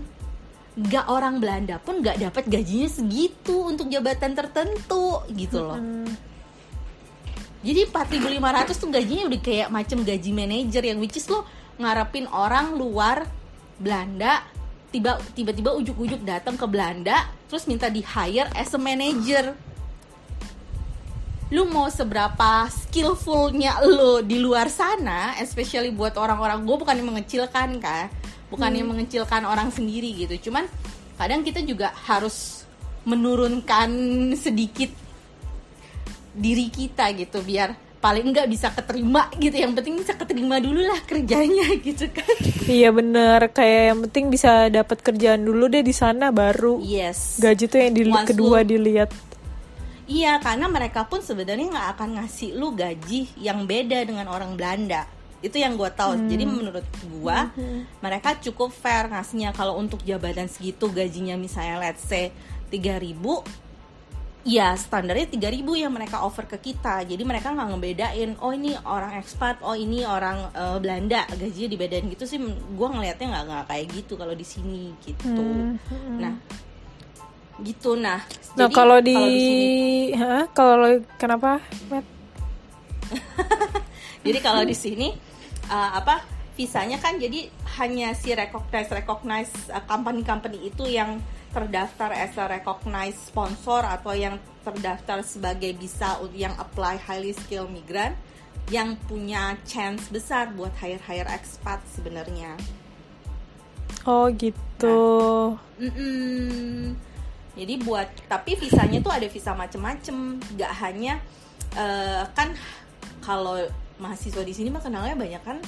nggak 0.79 1.07
orang 1.11 1.43
Belanda 1.43 1.77
pun 1.83 2.01
nggak 2.01 2.23
dapat 2.23 2.45
gajinya 2.47 2.87
segitu 2.87 3.67
untuk 3.67 3.91
jabatan 3.91 4.33
tertentu 4.33 5.27
gitu 5.35 5.59
loh. 5.61 5.77
Jadi 7.59 7.91
4.500 7.91 8.79
tuh 8.79 8.91
gajinya 8.91 9.25
udah 9.27 9.41
kayak 9.43 9.69
macam 9.75 9.99
gaji 10.07 10.31
manajer 10.31 10.83
yang 10.95 10.99
which 11.03 11.19
is 11.19 11.27
lo 11.27 11.43
ngarepin 11.79 12.31
orang 12.31 12.79
luar 12.79 13.27
Belanda 13.79 14.47
tiba 14.89 15.19
tiba-tiba 15.35 15.75
ujuk-ujuk 15.77 16.23
datang 16.25 16.57
ke 16.57 16.65
Belanda 16.65 17.29
terus 17.51 17.69
minta 17.69 17.93
di 17.93 18.01
hire 18.01 18.49
as 18.57 18.73
a 18.73 18.81
manager 18.81 19.53
lu 21.49 21.65
mau 21.65 21.89
seberapa 21.89 22.69
skillfulnya 22.69 23.81
lu 23.81 24.21
di 24.21 24.37
luar 24.37 24.69
sana, 24.69 25.33
especially 25.41 25.89
buat 25.89 26.13
orang-orang 26.21 26.61
gue 26.69 26.77
bukan 26.77 26.93
yang 26.93 27.09
mengecilkan 27.09 27.81
kan, 27.81 28.13
bukan 28.53 28.69
yang 28.69 28.85
mengecilkan 28.93 29.49
orang 29.49 29.73
sendiri 29.73 30.13
gitu. 30.13 30.53
Cuman 30.53 30.69
kadang 31.17 31.41
kita 31.41 31.65
juga 31.65 31.89
harus 32.05 32.69
menurunkan 33.09 33.89
sedikit 34.37 34.93
diri 36.39 36.71
kita 36.71 37.11
gitu 37.19 37.43
biar 37.43 37.75
paling 37.99 38.31
nggak 38.31 38.47
bisa 38.47 38.71
keterima 38.71 39.27
gitu 39.43 39.59
yang 39.59 39.75
penting 39.75 39.99
bisa 39.99 40.15
keterima 40.15 40.63
dulu 40.63 40.87
lah 40.87 41.03
kerjanya 41.03 41.67
gitu 41.87 42.07
kan 42.15 42.31
Iya 42.69 42.95
bener, 42.95 43.51
kayak 43.51 43.83
yang 43.91 43.99
penting 44.07 44.25
bisa 44.31 44.71
dapat 44.71 45.03
kerjaan 45.03 45.43
dulu 45.43 45.67
deh 45.67 45.83
di 45.83 45.91
sana 45.91 46.31
baru 46.31 46.79
yes 46.79 47.43
gaji 47.43 47.67
tuh 47.67 47.79
yang 47.83 47.95
di 47.99 48.03
Once 48.07 48.31
kedua 48.31 48.63
lu- 48.63 48.71
dilihat. 48.71 49.11
Iya, 50.09 50.41
karena 50.41 50.73
mereka 50.73 51.05
pun 51.05 51.21
sebenarnya 51.21 51.69
nggak 51.69 51.89
akan 51.93 52.09
ngasih 52.17 52.57
lu 52.57 52.73
gaji 52.73 53.29
yang 53.45 53.69
beda 53.69 54.09
dengan 54.09 54.25
orang 54.33 54.57
Belanda. 54.57 55.05
Itu 55.45 55.61
yang 55.61 55.77
gue 55.77 55.93
tahu. 55.93 56.33
Jadi 56.33 56.49
menurut 56.49 56.81
gue, 57.05 57.39
mereka 58.01 58.33
cukup 58.41 58.73
fair 58.73 59.05
ngasihnya. 59.13 59.53
Kalau 59.53 59.77
untuk 59.77 60.01
jabatan 60.09 60.49
segitu 60.49 60.89
gajinya 60.89 61.37
misalnya 61.37 61.93
let's 61.93 62.09
say 62.09 62.33
3000 62.73 63.21
Ya 64.49 64.73
standarnya 64.73 65.29
3000 65.29 65.61
yang 65.77 65.93
mereka 65.93 66.25
offer 66.25 66.49
ke 66.49 66.73
kita. 66.73 67.05
Jadi 67.05 67.21
mereka 67.21 67.53
nggak 67.53 67.69
ngebedain 67.69 68.31
Oh 68.41 68.49
ini 68.49 68.73
orang 68.81 69.21
ekspat, 69.21 69.61
oh 69.61 69.77
ini 69.77 70.09
orang 70.09 70.49
eh, 70.57 70.79
Belanda. 70.81 71.29
Gajinya 71.29 71.69
dibedain 71.69 72.09
gitu 72.09 72.25
sih 72.25 72.41
Gue 72.73 72.89
ngelihatnya 72.89 73.29
nggak 73.29 73.45
nggak 73.45 73.65
kayak 73.69 73.87
gitu 73.93 74.17
kalau 74.17 74.33
di 74.33 74.47
sini 74.49 74.97
gitu. 75.05 75.45
Nah 76.17 76.33
gitu. 77.61 77.93
Nah 78.01 78.25
Nah 78.59 78.67
Jadi, 78.67 78.75
kalau 78.75 78.99
di, 78.99 79.21
kalau 80.57 80.99
kenapa? 81.15 81.63
Matt? 81.87 82.07
Jadi 84.27 84.39
kalau 84.43 84.67
di 84.67 84.75
sini 84.75 85.15
uh, 85.71 85.91
apa 85.95 86.25
visanya 86.59 86.99
kan 86.99 87.23
jadi 87.23 87.47
hanya 87.79 88.19
si 88.19 88.35
recognize 88.35 88.91
recognize 88.91 89.53
uh, 89.71 89.79
company-company 89.87 90.75
itu 90.75 90.91
yang 90.91 91.23
terdaftar 91.49 92.13
as 92.13 92.37
a 92.37 92.45
recognized 92.45 93.21
sponsor 93.25 93.81
atau 93.81 94.13
yang 94.13 94.37
terdaftar 94.61 95.25
sebagai 95.25 95.73
bisa 95.77 96.21
yang 96.37 96.53
apply 96.61 97.01
highly 97.01 97.33
skilled 97.33 97.73
migran 97.73 98.13
yang 98.69 99.01
punya 99.09 99.57
chance 99.65 100.13
besar 100.13 100.53
buat 100.53 100.77
hire 100.77 101.01
hire 101.09 101.29
expat 101.33 101.81
sebenarnya. 101.89 102.53
Oh 104.05 104.29
gitu. 104.37 105.01
Mm-mm. 105.81 106.93
Jadi 107.57 107.75
buat 107.83 108.07
tapi 108.29 108.55
visanya 108.61 109.01
tuh 109.01 109.11
ada 109.11 109.27
visa 109.27 109.57
macem-macem, 109.57 110.37
nggak 110.55 110.73
hanya 110.85 111.17
eh, 111.75 112.23
kan 112.37 112.53
kalau 113.25 113.59
mahasiswa 113.99 114.45
di 114.47 114.55
sini 114.55 114.69
mah 114.71 114.85
kenalnya 114.85 115.17
banyak 115.17 115.43
kan 115.43 115.59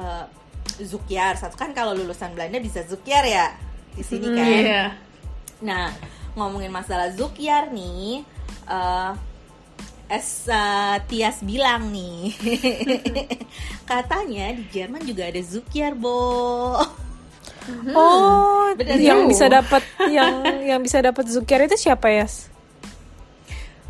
eh, 0.00 0.24
Zukyar. 0.80 1.36
Satu 1.36 1.60
kan 1.60 1.76
kalau 1.76 1.92
lulusan 1.92 2.32
Belanda 2.32 2.56
bisa 2.56 2.80
Zukyar 2.88 3.24
ya 3.28 3.52
di 3.92 4.02
sini 4.02 4.26
kan. 4.32 4.48
Iya. 4.48 4.84
Nah 5.60 5.92
ngomongin 6.34 6.70
masalah 6.72 7.10
Zukyar 7.12 7.72
nih, 7.74 8.24
eh 8.68 9.12
as 10.10 10.50
eh, 10.50 10.96
Tias 11.06 11.38
bilang 11.46 11.94
nih, 11.94 12.34
katanya 13.90 14.50
di 14.50 14.66
Jerman 14.74 15.06
juga 15.06 15.30
ada 15.30 15.38
Zukyar, 15.38 15.94
Bo. 15.94 16.74
Oh, 17.94 18.74
Bener 18.74 18.98
yang 18.98 19.22
ya? 19.24 19.30
bisa 19.30 19.46
dapat 19.46 19.82
yang 20.10 20.42
yang 20.66 20.80
bisa 20.82 20.98
dapat 20.98 21.30
Zukiar 21.30 21.62
itu 21.70 21.78
siapa 21.78 22.10
ya? 22.10 22.26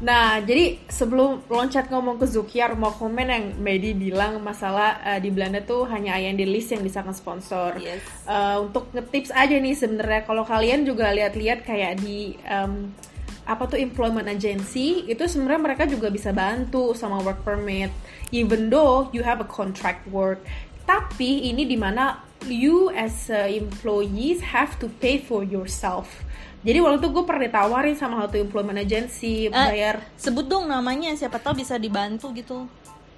Nah, 0.01 0.41
jadi 0.41 0.81
sebelum 0.89 1.45
loncat 1.45 1.93
ngomong 1.93 2.17
ke 2.17 2.25
Zukiar, 2.25 2.73
mau 2.73 2.89
komen 2.97 3.29
yang 3.29 3.45
Medi 3.61 3.93
bilang 3.93 4.41
masalah 4.41 4.97
eh, 5.05 5.21
di 5.21 5.29
Belanda 5.29 5.61
tuh 5.61 5.85
hanya 5.93 6.17
IND 6.17 6.41
list 6.49 6.73
yang 6.73 6.81
bisa 6.81 7.05
nge-sponsor. 7.05 7.77
Yes. 7.77 8.01
Eh, 8.25 8.57
untuk 8.65 8.89
ngetips 8.97 9.29
aja 9.29 9.53
nih 9.53 9.77
sebenarnya 9.77 10.25
kalau 10.25 10.49
kalian 10.49 10.89
juga 10.89 11.13
lihat-lihat 11.13 11.69
kayak 11.69 12.01
di 12.01 12.33
em, 12.49 12.97
apa 13.45 13.67
tuh 13.67 13.83
employment 13.83 14.31
agency 14.31 15.05
itu 15.11 15.27
sebenarnya 15.27 15.75
mereka 15.75 15.85
juga 15.85 16.07
bisa 16.07 16.31
bantu 16.31 16.95
sama 16.95 17.19
work 17.19 17.43
permit 17.43 17.91
even 18.31 18.71
though 18.71 19.11
you 19.11 19.27
have 19.27 19.43
a 19.43 19.49
contract 19.49 20.07
work 20.07 20.39
tapi 20.87 21.51
ini 21.51 21.67
di 21.67 21.75
mana 21.75 22.23
you 22.47 22.95
as 22.95 23.27
a 23.27 23.51
employees 23.51 24.39
have 24.55 24.79
to 24.79 24.87
pay 25.03 25.19
for 25.19 25.43
yourself 25.43 26.23
jadi 26.61 26.79
waktu 26.85 27.01
itu 27.01 27.09
gue 27.09 27.25
pernah 27.25 27.43
ditawarin 27.49 27.97
sama 27.97 28.25
satu 28.27 28.37
employment 28.37 28.79
agency 28.81 29.49
Eh, 29.49 29.53
bayar 29.53 30.05
sebut 30.21 30.45
dong 30.45 30.69
namanya 30.69 31.13
siapa 31.17 31.41
tahu 31.41 31.61
bisa 31.65 31.81
dibantu 31.81 32.31
gitu 32.37 32.69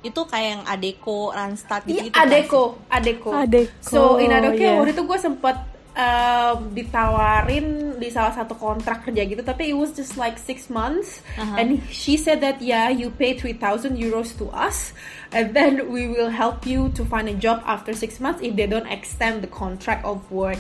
itu 0.02 0.20
kayak 0.26 0.48
yang 0.59 0.62
Adeko 0.66 1.31
Randstad 1.31 1.87
gitu, 1.87 2.11
Iya, 2.11 2.26
Adeko, 2.26 2.83
Adeko. 2.90 3.31
Adeko, 3.38 3.78
So, 3.78 4.18
in 4.18 4.35
Adeko 4.35 4.59
iya. 4.59 4.74
waktu 4.74 4.98
itu 4.98 5.07
gue 5.07 5.14
sempet 5.14 5.55
um, 5.94 6.74
ditawarin 6.74 7.96
di 8.02 8.09
salah 8.11 8.35
satu 8.35 8.59
kontrak 8.59 9.07
kerja 9.07 9.22
gitu, 9.22 9.42
tapi 9.46 9.70
it 9.70 9.76
was 9.78 9.94
just 9.94 10.18
like 10.18 10.42
six 10.42 10.66
months. 10.66 11.22
Uh-huh. 11.38 11.55
And 11.55 11.78
she 11.87 12.18
said 12.18 12.42
that 12.42 12.59
yeah, 12.59 12.90
you 12.90 13.14
pay 13.14 13.38
3,000 13.38 13.94
euros 13.94 14.35
to 14.42 14.50
us, 14.50 14.90
and 15.31 15.55
then 15.55 15.87
we 15.92 16.11
will 16.11 16.35
help 16.35 16.66
you 16.66 16.90
to 16.98 17.07
find 17.07 17.31
a 17.31 17.37
job 17.38 17.62
after 17.62 17.94
six 17.94 18.18
months 18.18 18.42
if 18.42 18.59
they 18.59 18.66
don't 18.66 18.90
extend 18.90 19.46
the 19.46 19.50
contract 19.50 20.02
of 20.02 20.18
work. 20.35 20.59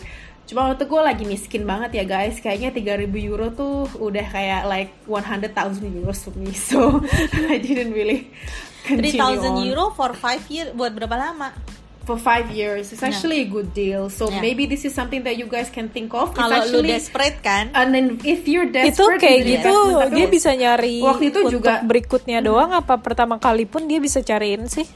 Cuma 0.52 0.68
waktu 0.68 0.84
gue 0.84 1.00
lagi 1.00 1.24
miskin 1.24 1.64
banget 1.64 1.96
ya 1.96 2.04
guys, 2.04 2.36
kayaknya 2.44 2.76
3000 2.76 3.08
euro 3.24 3.48
tuh 3.56 3.88
udah 3.96 4.26
kayak 4.28 4.68
like 4.68 4.92
100,000 5.08 5.48
euros 5.96 6.20
for 6.20 6.36
me, 6.36 6.52
so 6.68 7.00
I 7.48 7.56
didn't 7.56 7.96
really 7.96 8.28
continue 8.84 9.16
3000 9.16 9.48
on 9.48 9.64
euro 9.64 9.84
for 9.96 10.12
5 10.12 10.52
year 10.52 10.76
buat 10.76 10.92
berapa 10.92 11.16
lama? 11.16 11.56
for 12.02 12.18
five 12.18 12.50
years. 12.50 12.90
It's 12.90 12.98
actually 12.98 13.46
a 13.46 13.48
good 13.48 13.70
deal. 13.70 14.10
So 14.10 14.26
Yeah. 14.26 14.42
maybe 14.42 14.66
this 14.66 14.82
is 14.82 14.90
something 14.90 15.22
that 15.22 15.38
you 15.38 15.46
guys 15.46 15.70
can 15.70 15.86
think 15.86 16.10
of. 16.10 16.34
Kalau 16.34 16.50
lu 16.50 16.82
actually- 16.82 16.90
desperate 16.90 17.38
kan? 17.40 17.70
and 17.78 17.94
then 17.94 18.18
if 18.26 18.42
you're 18.50 18.66
Itu 18.66 18.90
desperate, 18.90 19.22
kayak 19.22 19.38
it's 19.46 19.50
gitu 19.62 19.76
tapi 20.02 20.10
dia 20.18 20.26
bisa 20.26 20.50
nyari 20.50 20.98
waktu 20.98 21.30
itu 21.30 21.38
untuk 21.46 21.62
juga- 21.62 21.80
berikutnya 21.86 22.42
doang 22.42 22.74
apa 22.74 22.98
pertama 22.98 23.38
kali 23.38 23.70
pun 23.70 23.86
dia 23.86 24.02
bisa 24.02 24.18
cariin 24.18 24.66
sih 24.66 24.86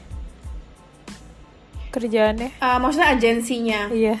kerjaannya. 1.95 2.59
Uh, 2.59 2.77
maksudnya 2.77 3.07
agensinya. 3.09 3.81
Iya. 3.89 4.19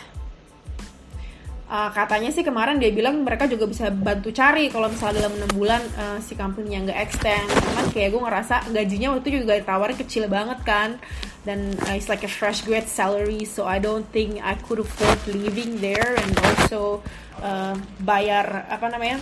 Uh, 1.67 1.91
katanya 1.91 2.31
sih 2.31 2.47
kemarin 2.47 2.79
dia 2.79 2.95
bilang 2.95 3.27
mereka 3.27 3.43
juga 3.43 3.67
bisa 3.67 3.91
bantu 3.91 4.31
cari 4.31 4.71
kalau 4.71 4.87
misalnya 4.87 5.27
dalam 5.27 5.35
enam 5.35 5.51
bulan 5.51 5.83
uh, 5.99 6.15
si 6.23 6.31
company-nya 6.31 6.87
nggak 6.87 6.99
extend. 7.03 7.43
Cuman 7.43 7.91
kayak 7.91 8.15
gue 8.15 8.21
ngerasa 8.23 8.55
gajinya 8.71 9.07
waktu 9.11 9.27
itu 9.27 9.43
juga 9.43 9.59
ditawarin 9.59 9.99
kecil 9.99 10.31
banget 10.31 10.63
kan. 10.63 10.95
Dan 11.43 11.75
uh, 11.83 11.91
it's 11.91 12.07
like 12.07 12.23
a 12.23 12.31
fresh 12.31 12.63
grad 12.63 12.87
salary, 12.87 13.43
so 13.43 13.67
I 13.67 13.83
don't 13.83 14.07
think 14.15 14.39
I 14.39 14.55
could 14.55 14.79
afford 14.79 15.19
living 15.27 15.83
there 15.83 16.15
and 16.15 16.31
also 16.39 17.03
uh, 17.43 17.75
bayar 17.99 18.63
apa 18.71 18.87
namanya 18.87 19.19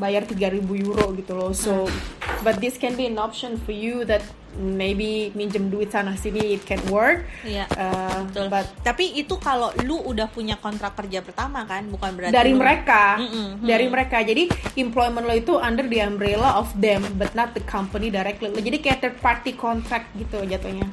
bayar 0.00 0.24
3000 0.24 0.64
euro 0.80 1.12
gitu 1.12 1.36
loh. 1.36 1.52
So, 1.52 1.92
but 2.40 2.56
this 2.64 2.80
can 2.80 2.96
be 2.96 3.04
an 3.04 3.20
option 3.20 3.60
for 3.60 3.76
you 3.76 4.08
that 4.08 4.24
maybe 4.52 5.10
minjem 5.32 5.66
duit 5.66 5.88
sana 5.88 6.14
sini 6.14 6.52
it 6.52 6.62
can 6.62 6.82
work. 6.86 7.22
Iya. 7.40 7.70
Uh, 7.70 8.26
Betul. 8.26 8.46
but 8.48 8.66
Tapi 8.82 9.14
itu 9.14 9.36
kalau 9.36 9.70
lu 9.80 10.02
udah 10.02 10.26
punya 10.26 10.56
kontrak 10.56 10.94
kerja 10.94 11.20
pertama 11.20 11.62
kan, 11.62 11.86
bukan 11.86 12.10
berarti 12.12 12.32
dari 12.32 12.50
lu- 12.50 12.58
mereka 12.58 13.16
Mm-mm, 13.16 13.62
dari 13.62 13.86
mereka 13.86 14.16
jadi 14.20 14.44
employment 14.74 15.22
lo 15.22 15.34
itu 15.34 15.54
under 15.54 15.84
the 15.84 16.00
umbrella 16.00 16.56
of 16.56 16.70
them 16.74 17.02
but 17.14 17.30
not 17.32 17.52
the 17.52 17.62
company 17.62 18.08
directly 18.08 18.50
jadi 18.52 18.78
kayak 18.78 18.98
third 19.00 19.16
party 19.18 19.52
contract 19.52 20.10
gitu 20.14 20.42
jatuhnya 20.42 20.90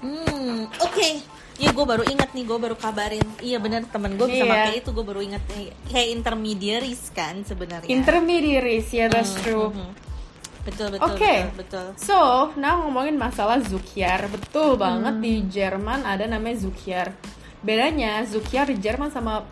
Hmm, 0.00 0.66
oke. 0.74 1.08
Iya, 1.54 1.70
gue 1.70 1.84
baru 1.84 2.02
ingat 2.02 2.32
nih, 2.32 2.42
gue 2.42 2.58
baru 2.58 2.74
kabarin. 2.74 3.22
Iya 3.38 3.56
bener 3.56 3.86
temen 3.86 4.16
gue 4.16 4.26
bisa 4.26 4.42
Iya. 4.42 4.50
pakai 4.50 4.74
itu, 4.76 4.90
gue 4.90 5.04
baru 5.04 5.20
ingat 5.22 5.42
nih. 5.48 5.70
Kayak 5.86 6.08
intermediaries 6.12 7.02
kan 7.12 7.44
sebenarnya. 7.44 7.86
intermediaries 7.86 8.90
ya 8.90 9.06
that's 9.06 9.36
true 9.38 9.70
Mhm. 9.70 10.10
Betul 10.62 10.94
betul 10.94 11.10
Oke. 11.10 11.34
betul 11.50 11.58
betul. 11.58 11.86
So, 11.98 12.50
nah 12.54 12.78
ngomongin 12.78 13.18
masalah 13.18 13.58
Zukiar, 13.66 14.30
betul 14.30 14.78
banget 14.78 15.14
di 15.18 15.34
Jerman 15.50 16.06
ada 16.06 16.24
namanya 16.30 16.62
Zukiar. 16.62 17.10
Bedanya 17.62 18.22
Zukiar 18.26 18.70
di 18.70 18.78
Jerman 18.78 19.10
sama 19.10 19.42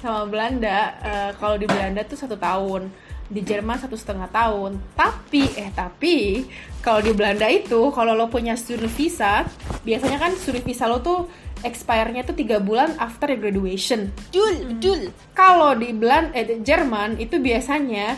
sama 0.00 0.28
Belanda, 0.28 0.96
eh, 1.00 1.30
kalau 1.40 1.56
di 1.56 1.64
Belanda 1.68 2.04
tuh 2.04 2.16
satu 2.16 2.36
tahun, 2.36 2.92
di 3.30 3.40
Jerman 3.40 3.78
satu 3.78 3.96
setengah 3.96 4.28
tahun. 4.28 4.76
Tapi 4.92 5.44
eh 5.56 5.70
tapi 5.72 6.44
kalau 6.82 7.00
di 7.00 7.12
Belanda 7.14 7.46
itu 7.48 7.88
kalau 7.94 8.12
lo 8.12 8.26
punya 8.28 8.58
student 8.58 8.92
visa, 8.92 9.46
biasanya 9.86 10.18
kan 10.20 10.32
student 10.36 10.66
visa 10.66 10.84
lo 10.90 11.00
tuh 11.00 11.30
expire-nya 11.60 12.24
tuh 12.24 12.36
tiga 12.36 12.58
bulan 12.58 12.96
after 12.98 13.30
graduation. 13.36 14.10
Betul 14.28 14.54
betul. 14.76 15.00
Kalau 15.36 15.76
di 15.76 15.92
Belan 15.92 16.32
eh 16.34 16.44
di 16.44 16.60
Jerman 16.60 17.20
itu 17.20 17.38
biasanya 17.38 18.16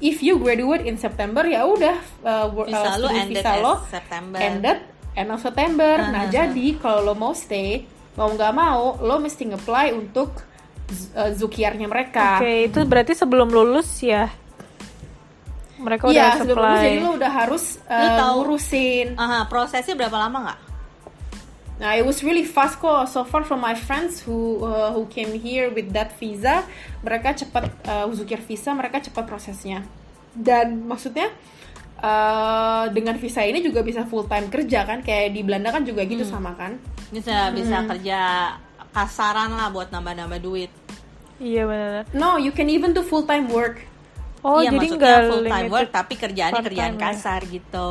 if 0.00 0.20
you 0.22 0.36
graduate 0.38 0.84
in 0.84 0.96
September 0.96 1.42
ya 1.46 1.64
udah 1.64 1.96
uh, 2.22 2.46
Visa 2.66 2.76
uh, 2.78 2.94
student 2.98 3.22
ended 3.26 3.42
visa 3.42 3.52
lo 3.58 3.74
September. 3.88 4.38
ended 4.38 4.78
end 5.16 5.28
of 5.32 5.40
September. 5.40 5.94
Ah, 5.96 6.12
nah 6.12 6.22
ah, 6.24 6.30
jadi 6.30 6.66
kalau 6.76 7.12
lo 7.12 7.14
mau 7.16 7.32
stay 7.32 7.88
mau 8.16 8.28
nggak 8.32 8.52
mau 8.52 8.96
lo 9.00 9.20
mesti 9.20 9.48
nge-apply 9.52 9.92
untuk 9.92 10.40
uh, 11.16 11.30
zukiarnya 11.32 11.86
mereka. 11.88 12.40
Oke, 12.40 12.68
itu 12.68 12.78
berarti 12.84 13.12
sebelum 13.16 13.48
lulus 13.48 13.88
ya. 14.00 14.28
Mereka 15.76 16.08
udah 16.08 16.14
Iya 16.16 16.40
sebelum 16.40 16.56
lulus 16.56 16.80
jadi 16.80 16.98
lo 17.04 17.10
udah 17.20 17.32
harus 17.32 17.64
uh, 17.84 18.00
Lu 18.00 18.08
tahu- 18.16 18.34
ngurusin. 18.40 19.06
Aha, 19.20 19.44
prosesnya 19.48 19.94
berapa 19.96 20.16
lama 20.16 20.38
nggak? 20.48 20.60
Nah, 21.76 21.92
it 21.92 22.08
was 22.08 22.24
really 22.24 22.44
fast 22.44 22.80
kok. 22.80 23.04
So 23.04 23.20
far 23.28 23.44
from 23.44 23.60
my 23.60 23.76
friends 23.76 24.24
who 24.24 24.64
uh, 24.64 24.96
who 24.96 25.04
came 25.12 25.36
here 25.36 25.68
with 25.68 25.92
that 25.92 26.16
visa, 26.16 26.64
mereka 27.04 27.36
cepat 27.36 27.68
uh, 27.84 28.08
Zukir 28.16 28.40
visa, 28.40 28.72
mereka 28.72 29.04
cepat 29.04 29.28
prosesnya. 29.28 29.84
Dan 30.32 30.88
maksudnya 30.88 31.28
uh, 32.00 32.88
dengan 32.92 33.20
visa 33.20 33.44
ini 33.44 33.60
juga 33.60 33.84
bisa 33.84 34.08
full 34.08 34.24
time 34.24 34.48
kerja 34.48 34.88
kan? 34.88 35.04
Kayak 35.04 35.36
di 35.36 35.40
Belanda 35.44 35.68
kan 35.68 35.84
juga 35.84 36.08
gitu 36.08 36.24
sama 36.24 36.56
kan? 36.56 36.80
Bisa 37.12 37.52
bisa 37.52 37.84
Hmm. 37.84 37.88
kerja 37.92 38.18
kasaran 38.96 39.52
lah 39.52 39.68
buat 39.68 39.92
nambah-nambah 39.92 40.40
duit. 40.40 40.72
Iya 41.36 41.68
benar. 41.68 42.02
No, 42.16 42.40
you 42.40 42.48
can 42.56 42.72
even 42.72 42.96
do 42.96 43.04
full 43.04 43.28
time 43.28 43.52
work. 43.52 43.84
Oh 44.46 44.62
iya, 44.62 44.70
jadi 44.70 44.78
maksudnya 44.78 45.16
full 45.26 45.42
time 45.42 45.58
limited. 45.66 45.74
work 45.74 45.88
tapi 45.90 46.14
kerjaannya 46.14 46.62
kerjaan 46.62 46.94
ya? 46.94 47.00
kasar 47.02 47.40
gitu. 47.50 47.90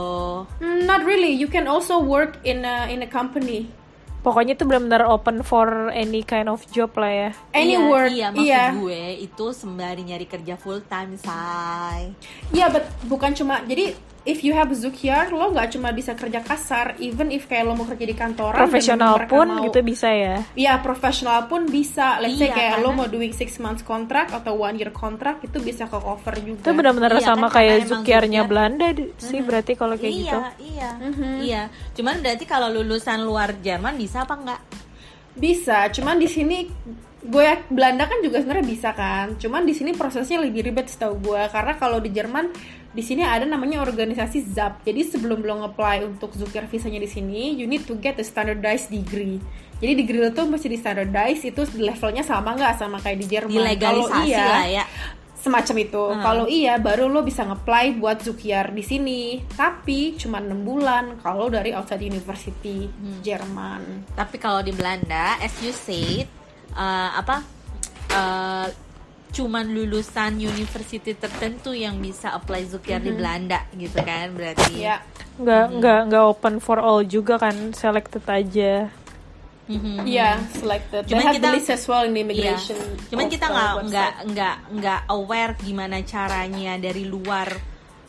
Mm, 0.64 0.80
not 0.88 1.04
really. 1.04 1.36
You 1.36 1.52
can 1.52 1.68
also 1.68 2.00
work 2.00 2.40
in 2.48 2.64
a 2.64 2.88
in 2.88 3.04
a 3.04 3.10
company. 3.12 3.68
Pokoknya 4.24 4.58
itu 4.58 4.66
benar-benar 4.66 5.06
open 5.06 5.44
for 5.46 5.92
any 5.94 6.26
kind 6.26 6.50
of 6.50 6.64
job 6.72 6.96
lah 6.98 7.12
ya. 7.12 7.30
Any 7.54 7.76
iya, 7.76 7.80
work. 7.86 8.10
Iya, 8.10 8.28
maksud 8.34 8.48
Iya. 8.48 8.64
gue 8.74 9.02
itu 9.22 9.46
sembari 9.54 10.02
nyari 10.02 10.26
kerja 10.26 10.56
full 10.58 10.82
time, 10.88 11.14
say. 11.20 12.10
Iya, 12.50 12.72
but 12.74 12.88
bukan 13.06 13.38
cuma 13.38 13.62
jadi 13.62 13.94
if 14.26 14.42
you 14.42 14.52
have 14.52 14.68
Zukiar, 14.72 15.30
lo 15.30 15.48
nggak 15.48 15.72
cuma 15.72 15.90
bisa 15.90 16.12
kerja 16.12 16.42
kasar, 16.42 16.98
even 16.98 17.30
if 17.30 17.46
kayak 17.46 17.64
lo 17.64 17.74
mau 17.74 17.86
kerja 17.86 18.04
di 18.04 18.14
kantoran. 18.14 18.58
Profesional 18.58 19.24
pun 19.24 19.48
mau- 19.48 19.64
gitu 19.64 19.80
bisa 19.80 20.10
ya. 20.10 20.42
Iya, 20.52 20.74
profesional 20.80 21.46
pun 21.46 21.66
bisa. 21.66 22.18
Let's 22.18 22.36
say 22.36 22.50
Iya, 22.50 22.56
kayak 22.56 22.74
lo 22.76 22.90
karena- 22.90 22.98
mau 22.98 23.08
doing 23.08 23.32
six 23.32 23.56
months 23.58 23.82
contract 23.82 24.34
atau 24.34 24.58
one 24.58 24.76
year 24.76 24.90
contract 24.90 25.42
itu 25.42 25.58
bisa 25.60 25.86
ke 25.86 25.96
cover 25.96 26.36
juga. 26.38 26.62
Itu 26.62 26.74
benar-benar 26.74 27.14
Iya, 27.14 27.24
sama 27.24 27.48
kan, 27.48 27.56
kayak 27.56 27.78
Zukiarnya 27.88 28.42
Zukiar- 28.42 28.50
Belanda 28.50 28.88
sih 29.16 29.40
berarti 29.40 29.72
kalau 29.74 29.96
kayak 29.96 30.12
iya, 30.12 30.20
gitu. 30.20 30.40
iya, 30.68 30.90
Mhm. 30.98 31.32
iya. 31.40 31.64
Cuman 31.94 32.16
berarti 32.20 32.44
kalau 32.44 32.68
lulusan 32.68 33.22
luar 33.22 33.54
Jerman 33.58 33.94
bisa 33.94 34.26
apa 34.26 34.34
enggak? 34.34 34.62
Bisa, 35.32 35.92
cuman 35.92 36.16
di 36.16 36.26
sini 36.26 36.64
gue 37.22 37.48
Belanda 37.68 38.06
kan 38.06 38.22
juga 38.22 38.40
sebenarnya 38.40 38.64
bisa 38.66 38.90
kan. 38.92 39.36
Cuman 39.36 39.62
di 39.62 39.74
sini 39.74 39.92
prosesnya 39.92 40.40
lebih 40.40 40.64
ribet 40.64 40.88
setahu 40.88 41.20
gue 41.22 41.42
karena 41.50 41.74
kalau 41.76 42.00
di 42.00 42.08
Jerman 42.08 42.48
di 42.96 43.04
sini 43.04 43.28
ada 43.28 43.44
namanya 43.44 43.84
organisasi 43.84 44.56
ZAP. 44.56 44.88
Jadi 44.88 45.02
sebelum 45.04 45.44
lo 45.44 45.60
nge-apply 45.60 46.08
untuk 46.08 46.32
Zukiar 46.32 46.72
visanya 46.72 47.04
di 47.04 47.12
sini, 47.12 47.52
you 47.60 47.68
need 47.68 47.84
to 47.84 48.00
get 48.00 48.16
a 48.16 48.24
standardized 48.24 48.88
degree. 48.88 49.38
Jadi 49.84 49.92
degree 50.00 50.24
lo 50.24 50.32
tuh 50.32 50.48
mesti 50.48 50.72
di 50.72 50.80
standardize 50.80 51.44
itu 51.44 51.62
levelnya 51.76 52.24
sama 52.24 52.56
nggak 52.56 52.80
sama 52.80 53.04
kayak 53.04 53.20
di 53.20 53.28
Jerman. 53.28 53.52
Kalau 53.52 53.68
Dilegalisasi 53.68 54.32
iya, 54.32 54.46
lah 54.48 54.66
ya. 54.72 54.86
semacam 55.36 55.76
itu. 55.84 56.04
Hmm. 56.08 56.24
Kalau 56.24 56.46
iya 56.48 56.74
baru 56.80 57.12
lo 57.12 57.20
bisa 57.28 57.44
nge-apply 57.44 58.00
buat 58.00 58.24
Zukiar 58.24 58.72
di 58.72 58.84
sini. 58.88 59.44
Tapi 59.44 60.16
cuma 60.16 60.40
6 60.40 60.56
bulan 60.64 61.20
kalau 61.20 61.52
dari 61.52 61.76
outside 61.76 62.00
university 62.00 62.88
Hmm. 62.88 63.20
Jerman. 63.20 64.08
Tapi 64.16 64.40
kalau 64.40 64.64
di 64.64 64.72
Belanda, 64.72 65.36
as 65.44 65.52
you 65.60 65.76
said, 65.76 66.32
uh, 66.72 67.20
apa? 67.20 67.44
uh, 68.16 68.68
cuman 69.36 69.68
lulusan 69.68 70.40
university 70.40 71.12
tertentu 71.12 71.76
yang 71.76 72.00
bisa 72.00 72.32
apply 72.32 72.64
Zukiar 72.64 73.04
di 73.04 73.12
Belanda 73.12 73.68
gitu 73.76 74.00
kan 74.00 74.32
berarti. 74.32 74.80
Ya. 74.80 75.04
Nggak 75.36 75.66
nggak 75.76 76.00
nggak 76.08 76.24
open 76.26 76.56
for 76.58 76.80
all 76.80 77.04
juga 77.04 77.36
kan, 77.36 77.76
selected 77.76 78.24
aja. 78.24 78.88
Mhm. 79.66 80.06
Iya, 80.06 80.40
selected. 80.54 81.04
They 81.04 81.12
Cuman 81.12 81.36
kita- 81.36 81.44
the 81.44 81.52
list 81.52 81.70
as 81.70 81.84
well 81.84 82.06
in 82.06 82.14
the 82.14 82.22
immigration. 82.22 82.78
Cuman 83.10 83.28
of 83.28 83.32
kita 83.34 83.46
nggak 83.46 83.72
nggak 83.84 84.12
nggak 84.32 84.56
nggak 84.72 85.02
aware 85.10 85.52
gimana 85.58 86.00
caranya 86.02 86.78
dari 86.78 87.04
luar 87.04 87.50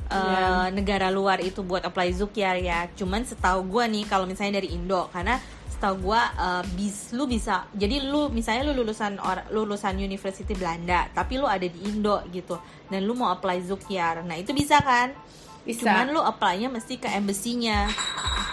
uh, 0.06 0.14
Iya. 0.14 0.70
negara 0.70 1.08
luar 1.08 1.40
itu 1.40 1.64
buat 1.64 1.82
apply 1.82 2.12
Zukyar 2.12 2.60
ya. 2.60 2.86
Cuman 2.92 3.24
setahu 3.24 3.66
gua 3.66 3.88
nih 3.88 4.04
kalau 4.04 4.22
misalnya 4.22 4.60
dari 4.60 4.70
Indo 4.70 5.08
karena 5.10 5.40
setahu 5.76 6.08
gua 6.08 6.32
uh, 6.34 6.64
bis 6.72 7.12
lu 7.12 7.28
bisa 7.28 7.68
jadi 7.70 8.00
lu 8.02 8.32
misalnya 8.32 8.66
lu 8.66 8.80
lulusan 8.80 9.20
or, 9.20 9.44
lulusan 9.52 10.00
University 10.00 10.56
Belanda 10.56 11.06
tapi 11.12 11.36
lu 11.36 11.44
ada 11.44 11.62
di 11.62 11.78
Indo 11.84 12.24
gitu 12.32 12.56
dan 12.88 13.04
lu 13.04 13.12
mau 13.12 13.28
apply 13.28 13.60
Zukyar. 13.60 14.24
Nah, 14.24 14.34
itu 14.34 14.50
bisa 14.50 14.80
kan? 14.80 15.12
Bisa. 15.66 15.82
Cuman 15.82 16.14
lu 16.14 16.22
apply-nya 16.22 16.70
mesti 16.70 16.94
ke 16.94 17.10
embassy-nya 17.10 17.90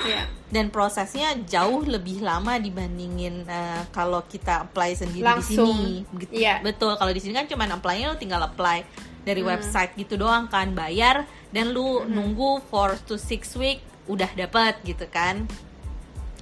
Iya. 0.04 0.26
dan 0.50 0.68
prosesnya 0.68 1.38
jauh 1.46 1.86
lebih 1.86 2.20
lama 2.20 2.58
dibandingin 2.58 3.46
eh, 3.46 3.82
kalau 3.94 4.26
kita 4.26 4.66
apply 4.66 4.98
sendiri 4.98 5.22
Langsung. 5.22 5.70
di 5.70 6.02
sini. 6.02 6.28
Iya. 6.34 6.60
Betul. 6.60 6.98
Kalau 6.98 7.14
di 7.14 7.22
sini 7.22 7.38
kan 7.38 7.46
cuma 7.46 7.70
apply-nya 7.70 8.10
lo 8.10 8.18
tinggal 8.18 8.42
apply 8.42 8.82
dari 9.22 9.46
Hmm. 9.46 9.54
website 9.54 9.94
gitu 9.96 10.18
doang 10.18 10.50
kan, 10.50 10.74
bayar 10.74 11.24
dan 11.54 11.72
lu 11.72 12.02
nunggu 12.04 12.66
4 12.68 12.98
to 13.06 13.16
6 13.16 13.56
week 13.56 13.80
udah 14.10 14.34
dapat 14.34 14.82
gitu 14.82 15.06
kan. 15.08 15.46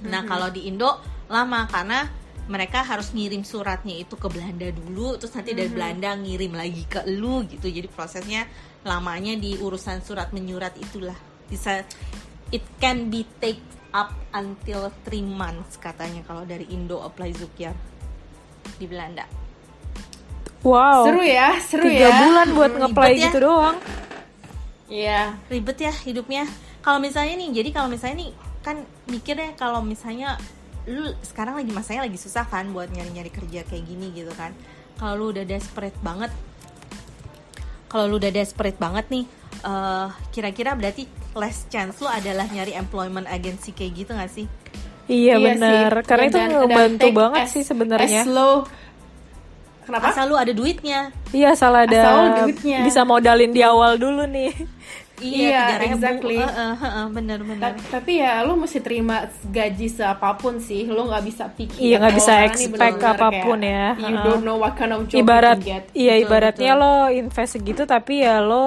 Hmm. 0.02 0.10
Nah, 0.10 0.22
kalau 0.26 0.50
di 0.50 0.66
Indo 0.66 0.98
lama 1.30 1.64
karena 1.66 2.04
mereka 2.42 2.82
harus 2.82 3.14
ngirim 3.14 3.46
suratnya 3.46 3.94
itu 3.96 4.18
ke 4.18 4.26
Belanda 4.26 4.66
dulu, 4.68 5.14
terus 5.14 5.30
nanti 5.32 5.54
Hmm. 5.54 5.58
dari 5.62 5.70
Belanda 5.70 6.10
ngirim 6.18 6.52
lagi 6.52 6.82
ke 6.84 7.06
lu 7.08 7.46
gitu. 7.46 7.70
Jadi 7.70 7.86
prosesnya 7.86 8.44
lamanya 8.82 9.38
di 9.38 9.54
urusan 9.56 10.02
surat 10.02 10.34
menyurat 10.34 10.74
itulah. 10.74 11.14
Bisa 11.46 11.86
it 12.50 12.66
can 12.76 13.06
be 13.08 13.22
take 13.38 13.62
up 13.94 14.10
until 14.32 14.90
3 15.06 15.22
months 15.22 15.78
katanya 15.78 16.26
kalau 16.26 16.42
dari 16.42 16.66
Indo 16.68 16.98
apply 16.98 17.30
Zukyar 17.32 17.76
di 18.76 18.90
Belanda. 18.90 19.22
Wow. 20.62 21.06
Seru 21.06 21.22
ya, 21.22 21.58
seru 21.58 21.86
Tiga 21.86 22.06
ya. 22.06 22.18
bulan 22.22 22.48
buat 22.54 22.70
Hmm, 22.70 22.78
nge-apply 22.86 23.08
ribet 23.08 23.18
ya. 23.18 23.26
gitu 23.30 23.38
doang. 23.42 23.76
Iya. 24.86 25.20
Ribet 25.48 25.78
ya 25.78 25.92
hidupnya. 25.92 26.44
Kalau 26.82 26.98
misalnya 26.98 27.34
nih, 27.36 27.50
jadi 27.62 27.68
kalau 27.70 27.88
misalnya 27.90 28.26
nih 28.26 28.32
kan 28.62 28.76
mikir 29.06 29.34
deh 29.34 29.52
kalau 29.54 29.82
misalnya 29.82 30.38
lu 30.82 31.06
sekarang 31.20 31.54
lagi 31.54 31.70
masanya 31.70 32.02
lagi 32.02 32.16
susah 32.16 32.42
kan 32.44 32.70
buat 32.70 32.88
nyari-nyari 32.88 33.28
kerja 33.28 33.62
kayak 33.62 33.84
gini 33.84 34.10
gitu 34.12 34.30
kan. 34.32 34.50
Kalau 34.94 35.14
lu 35.16 35.26
udah 35.30 35.42
desperate 35.42 35.98
banget 36.00 36.30
kalau 37.86 38.08
lu 38.08 38.16
udah 38.16 38.30
desperate 38.30 38.78
banget 38.78 39.04
nih 39.08 39.24
eh, 39.62 40.06
kira-kira 40.30 40.72
berarti 40.72 41.04
less 41.34 41.68
chance 41.68 41.98
lu 41.98 42.08
adalah 42.08 42.46
nyari 42.46 42.72
employment 42.72 43.26
agency 43.26 43.70
kayak 43.70 43.92
gitu 43.94 44.10
gak 44.12 44.32
sih? 44.32 44.46
Iya, 45.04 45.36
Iya 45.36 45.44
benar. 45.50 45.90
sih. 45.92 46.06
Karena 46.06 46.26
Dan- 46.26 46.50
itu 46.94 46.98
take 46.98 47.12
banget 47.12 47.42
as- 47.42 47.52
sih 47.52 47.62
sebenarnya. 47.62 48.22
As 48.22 48.28
low. 48.28 48.64
Kenapa? 49.82 50.08
Asal 50.08 50.30
lu 50.30 50.38
ada 50.38 50.50
duitnya. 50.50 51.10
Iya, 51.32 51.52
salah 51.52 51.84
ada 51.84 52.00
Asal 52.00 52.46
duitnya. 52.46 52.86
bisa 52.86 53.02
modalin 53.02 53.50
di 53.50 53.60
awal 53.60 53.98
dulu 53.98 54.24
nih. 54.24 54.54
Iya, 55.24 55.62
3.000. 55.76 55.86
exactly. 55.88 56.36
Eh, 56.36 56.44
eh, 56.44 56.74
eh, 56.74 56.92
eh, 56.92 57.06
bener-bener. 57.08 57.62
Ta- 57.62 57.78
Tapi 57.92 58.12
ya 58.16 58.42
lu 58.42 58.54
mesti 58.54 58.78
terima 58.78 59.16
gaji 59.44 59.86
seapapun 59.88 60.58
sih. 60.58 60.84
Lu 60.84 61.04
nggak 61.04 61.22
bisa 61.22 61.44
pikir. 61.48 61.78
Iya, 61.78 61.96
nggak 61.98 62.14
bisa 62.14 62.32
expect 62.44 62.72
bener-bener 62.72 63.14
apa 63.14 63.28
pun 63.40 63.58
kayak, 63.58 63.70
ya. 63.70 63.88
You 64.02 64.16
don't 64.20 64.42
know 64.42 64.56
what 64.56 64.74
kind 64.74 64.90
of 64.90 65.06
job 65.06 65.18
Ibarat 65.18 65.56
you 65.56 65.64
can 65.64 65.70
get. 65.70 65.84
iya 65.92 66.12
Betul, 66.12 66.24
ibaratnya 66.24 66.72
betul. 66.72 66.82
lo 66.82 66.94
invest 67.08 67.50
segitu 67.52 67.82
tapi 67.84 68.14
ya 68.20 68.36
lo 68.38 68.66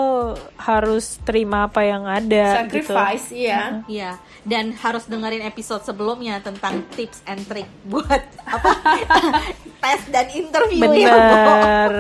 harus 0.58 1.06
terima 1.22 1.66
apa 1.66 1.82
yang 1.82 2.04
ada 2.04 2.66
gitu. 2.66 2.92
Sacrifice, 2.92 3.28
iya. 3.30 3.82
Iya, 3.86 4.12
dan 4.42 4.72
harus 4.74 5.04
dengerin 5.06 5.44
episode 5.44 5.82
sebelumnya 5.82 6.40
tentang 6.40 6.86
tips 6.92 7.20
and 7.26 7.42
trick 7.44 7.68
buat 7.84 8.22
apa 8.56 8.72
tes 9.78 10.02
dan 10.08 10.28
interview 10.30 10.82
ya, 10.96 11.12
Bo. 11.12 11.18
Bener. 11.18 11.94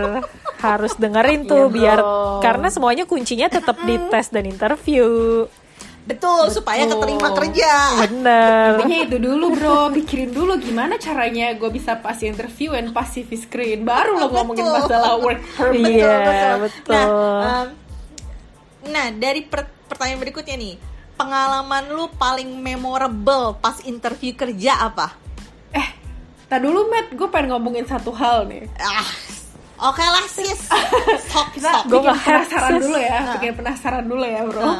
harus 0.58 0.94
dengerin 0.96 1.46
tuh 1.46 1.68
Iya, 1.68 1.70
biar 1.70 2.00
bro. 2.00 2.42
karena 2.42 2.68
semuanya 2.68 3.04
kuncinya 3.04 3.46
tetap 3.46 3.78
di 3.80 4.02
tes 4.08 4.28
dan 4.28 4.45
interview. 4.46 5.06
Betul, 6.06 6.54
supaya 6.54 6.86
keterima 6.86 7.34
kerja. 7.34 7.98
Bener. 8.06 8.78
Intinya 8.78 9.00
itu 9.10 9.18
dulu 9.18 9.58
bro, 9.58 9.90
pikirin 9.90 10.30
dulu 10.30 10.62
gimana 10.62 11.02
caranya 11.02 11.50
gue 11.58 11.66
bisa 11.74 11.98
pas 11.98 12.14
interview 12.22 12.78
and 12.78 12.94
pas 12.94 13.10
CV 13.10 13.34
screen 13.34 13.82
Baru 13.82 14.14
lo 14.14 14.30
ngomongin 14.30 14.70
Betul. 14.70 14.86
masalah 14.86 15.18
work 15.18 15.42
permit 15.58 15.98
Iya, 16.06 16.62
betul. 16.62 16.94
Nah, 16.94 17.66
em, 17.66 17.68
nah 18.86 19.08
dari 19.18 19.42
per- 19.42 19.74
pertanyaan 19.90 20.22
berikutnya 20.22 20.54
nih, 20.54 20.78
pengalaman 21.18 21.90
lu 21.90 22.06
paling 22.14 22.54
memorable 22.54 23.58
pas 23.58 23.82
interview 23.82 24.38
kerja 24.38 24.86
apa? 24.86 25.10
Eh, 25.74 25.90
tak 26.46 26.62
dulu 26.62 26.86
Matt, 26.86 27.18
gue 27.18 27.28
pengen 27.34 27.58
ngomongin 27.58 27.90
satu 27.90 28.14
hal 28.14 28.46
nih 28.46 28.70
Ah, 28.78 29.10
oke 29.78 30.04
lah 30.04 30.26
sis. 30.28 30.60
Sok, 31.28 31.50
sok. 31.58 31.84
Nge-hack, 32.02 32.24
penasaran 32.26 32.72
dulu 32.80 32.98
ya, 32.98 33.20
bikin 33.36 33.54
penasaran 33.54 34.06
dulu 34.06 34.26
ya 34.26 34.42
bro 34.46 34.62
Nah. 34.64 34.80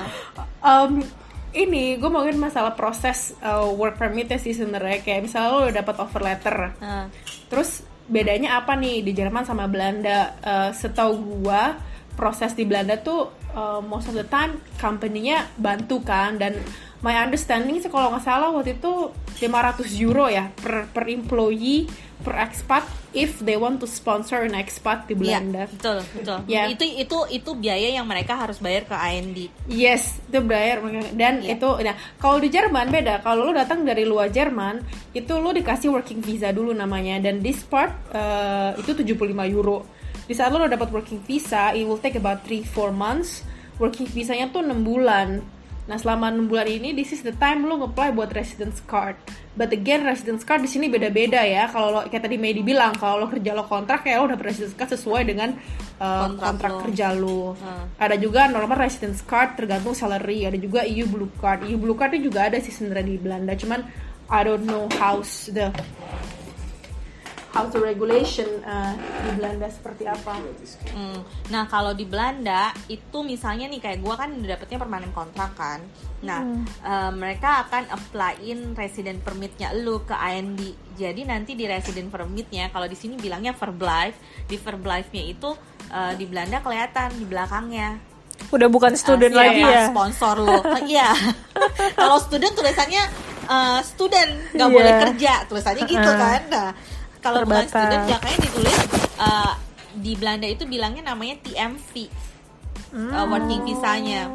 Em, 0.62 0.94
Ini 1.56 1.96
gue 1.96 2.10
ngomongin 2.12 2.36
masalah 2.36 2.76
proses 2.76 3.32
uh, 3.40 3.64
work 3.72 3.96
permitnya 3.96 4.36
sih 4.36 4.52
sebenarnya 4.52 5.00
Kayak 5.00 5.22
misalnya 5.24 5.50
lo 5.50 5.60
udah 5.64 5.76
dapat 5.80 5.96
offer 6.04 6.20
letter 6.20 6.58
Nah, 6.84 7.08
Terus 7.48 7.80
bedanya 8.06 8.60
apa 8.60 8.76
nih 8.76 9.00
di 9.02 9.16
Jerman 9.16 9.48
sama 9.48 9.66
Belanda? 9.66 10.36
Eh, 10.38 10.72
setahu 10.76 11.42
gua 11.42 11.74
proses 12.14 12.54
di 12.54 12.62
Belanda 12.62 13.00
tuh 13.00 13.28
eh, 13.50 13.82
most 13.82 14.08
of 14.08 14.16
the 14.16 14.28
time 14.28 14.62
company-nya 14.78 15.48
bantu 15.58 16.06
kan 16.06 16.38
dan 16.38 16.54
my 17.02 17.18
understanding 17.18 17.82
sih 17.82 17.90
kalau 17.90 18.14
nggak 18.14 18.22
salah 18.22 18.54
waktu 18.54 18.78
itu 18.78 19.10
500 19.42 19.90
euro 20.00 20.30
ya 20.30 20.48
per 20.54 20.86
per 20.94 21.10
employee 21.10 21.90
per 22.24 22.38
expat 22.40 22.88
if 23.12 23.44
they 23.44 23.60
want 23.60 23.78
to 23.78 23.86
sponsor 23.86 24.48
an 24.48 24.56
expat 24.56 25.04
di 25.06 25.14
Iya, 25.14 25.44
Belanda. 25.44 25.64
betul, 25.68 26.00
betul. 26.16 26.38
Ya. 26.48 26.66
Itu 26.72 26.88
itu 26.88 27.18
itu 27.30 27.50
biaya 27.54 27.92
yang 27.92 28.08
mereka 28.08 28.40
harus 28.40 28.58
bayar 28.58 28.88
ke 28.88 28.96
AND. 28.96 29.38
Yes, 29.68 30.24
itu 30.26 30.40
bayar 30.40 30.80
dan 31.14 31.44
Iya. 31.44 31.60
itu 31.60 31.70
nah 31.84 31.96
kalau 32.18 32.40
di 32.40 32.48
Jerman 32.48 32.88
beda. 32.88 33.20
Kalau 33.20 33.46
lu 33.46 33.54
datang 33.54 33.84
dari 33.84 34.08
luar 34.08 34.32
Jerman, 34.32 34.80
itu 35.12 35.34
lu 35.36 35.52
dikasih 35.52 35.92
working 35.92 36.24
visa 36.24 36.50
dulu 36.50 36.72
namanya 36.72 37.20
dan 37.20 37.44
this 37.44 37.62
part 37.62 37.92
eh, 38.12 38.80
itu 38.80 38.96
75 38.96 39.46
euro. 39.46 39.84
Di 40.26 40.34
saat 40.34 40.50
lu 40.50 40.58
udah 40.58 40.72
dapat 40.72 40.90
working 40.90 41.22
visa, 41.22 41.76
it 41.78 41.86
will 41.86 42.02
take 42.02 42.18
about 42.18 42.42
3-4 42.48 42.90
months. 42.90 43.46
Working 43.78 44.08
visanya 44.08 44.50
tuh 44.50 44.64
6 44.64 44.82
bulan. 44.82 45.44
Nah, 45.86 46.02
selama 46.02 46.34
6 46.34 46.50
bulan 46.50 46.66
ini 46.66 46.98
this 46.98 47.14
is 47.14 47.22
the 47.22 47.34
time 47.38 47.62
lu 47.70 47.78
nge-apply 47.78 48.10
buat 48.18 48.34
residence 48.34 48.82
card. 48.90 49.14
But 49.54 49.70
again, 49.70 50.02
residence 50.02 50.42
card 50.42 50.66
di 50.66 50.70
sini 50.70 50.90
beda-beda 50.90 51.46
ya. 51.46 51.70
Kalau 51.70 51.94
lo 51.94 52.00
kayak 52.10 52.26
tadi 52.26 52.42
Mei 52.42 52.58
bilang, 52.58 52.98
kalau 52.98 53.24
lo 53.24 53.28
kerja 53.30 53.54
lo 53.54 53.70
kontrak 53.70 54.04
ya 54.04 54.18
lo 54.18 54.28
dapet 54.34 54.52
residence 54.52 54.74
card 54.74 54.92
sesuai 54.98 55.22
dengan 55.30 55.54
eh, 56.02 56.20
Kontrak 56.26 56.42
kontrak 56.42 56.72
lo. 56.74 56.80
kerja 56.90 57.08
lu. 57.14 57.42
Hmm. 57.54 57.86
Ada 58.02 58.16
juga 58.18 58.50
normal 58.50 58.78
residence 58.82 59.22
card 59.22 59.56
tergantung 59.62 59.94
salary. 59.94 60.50
Ada 60.50 60.58
juga 60.58 60.82
EU 60.84 61.06
blue 61.06 61.30
card. 61.38 61.70
EU 61.70 61.78
blue 61.78 61.96
card 61.96 62.18
itu 62.18 62.34
juga 62.34 62.50
ada 62.50 62.58
sih 62.58 62.74
sebenarnya 62.74 63.06
di 63.06 63.18
Belanda. 63.22 63.54
Cuman 63.54 63.86
I 64.26 64.42
don't 64.42 64.66
know 64.66 64.90
how's 64.98 65.54
the 65.54 65.70
how 67.56 67.64
the 67.66 67.80
regulation 67.80 68.46
uh, 68.62 68.92
di 69.24 69.32
Belanda 69.40 69.72
seperti 69.72 70.04
apa. 70.04 70.36
Hmm. 70.92 71.24
Nah 71.48 71.64
kalau 71.66 71.96
di 71.96 72.04
Belanda 72.04 72.76
itu 72.86 73.24
misalnya 73.24 73.72
nih 73.72 73.80
kayak 73.80 74.00
gue 74.04 74.12
kan 74.12 74.28
udah 74.28 74.50
dapetnya 74.52 74.76
permanen 74.76 75.16
kontrak 75.16 75.56
kan. 75.56 75.80
Nah 76.20 76.44
eh, 76.84 77.12
mereka 77.16 77.64
akan 77.64 77.88
applyin 77.88 78.76
resident 78.76 79.24
permitnya 79.24 79.72
lu 79.72 80.04
ke 80.04 80.12
AND. 80.12 80.60
Jadi 80.96 81.24
nanti 81.24 81.56
di 81.56 81.64
resident 81.64 82.12
permitnya 82.12 82.68
kalau 82.68 82.86
di 82.86 82.98
sini 83.00 83.16
bilangnya 83.16 83.56
verblijf, 83.56 84.20
di 84.46 84.60
verblijfnya 84.60 85.24
itu 85.24 85.56
eh, 85.88 86.14
di 86.20 86.28
Belanda 86.28 86.60
kelihatan 86.60 87.16
di 87.16 87.24
belakangnya. 87.24 87.90
Udah 88.52 88.68
bukan 88.68 89.00
student 89.00 89.32
Eh, 89.32 89.40
lagi 89.40 89.64
ya. 89.64 89.88
sponsor 89.88 90.44
lu. 90.44 90.60
Iya. 90.92 91.08
kalau 91.96 92.20
student 92.20 92.52
tulisannya 92.52 93.04
eh, 93.48 93.80
student 93.80 94.32
nggak 94.52 94.70
Iya. 94.70 94.76
boleh 94.76 94.94
kerja 95.08 95.34
tulisannya 95.48 95.84
gitu 95.88 96.12
kan. 96.12 96.42
Nah 96.52 96.70
kalau 97.26 97.42
bukan 97.42 97.66
student 97.66 98.06
makanya 98.06 98.40
ditulis 98.46 98.78
eh, 99.18 99.54
di 99.96 100.14
Belanda 100.14 100.46
itu 100.46 100.70
bilangnya 100.70 101.10
namanya 101.10 101.42
TMV 101.42 102.26
uh, 102.96 103.26
working 103.28 103.62
visanya. 103.64 104.28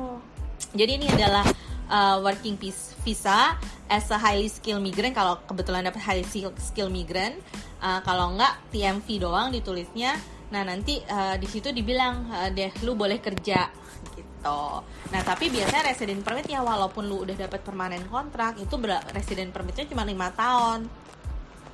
Jadi 0.72 0.90
ini 1.00 1.07
adalah 1.11 1.44
uh, 1.90 2.16
working 2.22 2.57
vis- 2.61 2.94
visa 3.03 3.57
as 3.90 4.07
a 4.12 4.18
highly 4.20 4.46
skilled 4.46 4.85
migrant 4.85 5.16
kalau 5.16 5.40
kebetulan 5.48 5.85
dapat 5.88 6.00
highly 6.05 6.24
skill- 6.24 6.57
skilled 6.61 6.92
migrant. 6.92 7.37
Uh, 7.81 8.00
kalau 8.05 8.37
enggak 8.37 8.61
TMV 8.70 9.07
doang 9.20 9.48
ditulisnya. 9.50 10.16
Nah, 10.50 10.66
nanti 10.66 10.98
uh, 11.07 11.38
di 11.38 11.46
situ 11.46 11.70
dibilang 11.70 12.29
uh, 12.29 12.48
deh 12.50 12.70
lu 12.83 12.98
boleh 12.98 13.22
kerja 13.22 13.70
gitu. 14.18 14.62
Nah, 15.11 15.22
tapi 15.24 15.48
biasanya 15.48 15.94
resident 15.94 16.20
permit 16.20 16.50
ya 16.50 16.61
walaupun 16.61 17.07
lu 17.07 17.22
udah 17.24 17.37
dapat 17.38 17.62
permanen 17.62 18.05
kontrak 18.11 18.59
itu 18.59 18.74
resident 19.14 19.55
permitnya 19.55 19.87
cuma 19.88 20.05
lima 20.05 20.29
tahun. 20.35 20.99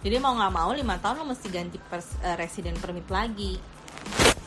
Jadi 0.00 0.16
mau 0.18 0.32
nggak 0.32 0.52
mau 0.52 0.70
lima 0.70 0.96
tahun 0.96 1.22
lu 1.22 1.26
mesti 1.28 1.48
ganti 1.48 1.78
pers- 1.80 2.18
uh, 2.20 2.36
resident 2.36 2.76
permit 2.78 3.06
lagi. 3.08 3.56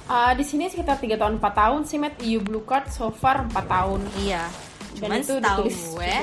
Uh, 0.09 0.33
di 0.33 0.41
sini 0.41 0.65
sekitar 0.65 0.97
3 0.97 1.21
tahun 1.21 1.37
4 1.37 1.53
tahun 1.53 1.81
sih 1.85 2.01
Matt 2.01 2.17
EU 2.19 2.41
blue 2.41 2.65
card 2.65 2.89
so 2.89 3.09
far 3.09 3.45
4 3.45 3.53
tahun. 3.65 4.01
Iya. 4.17 4.43
Dan 4.97 5.05
Cuman 5.05 5.17
itu 5.21 5.33
setahu 5.37 5.63
gue 5.69 6.13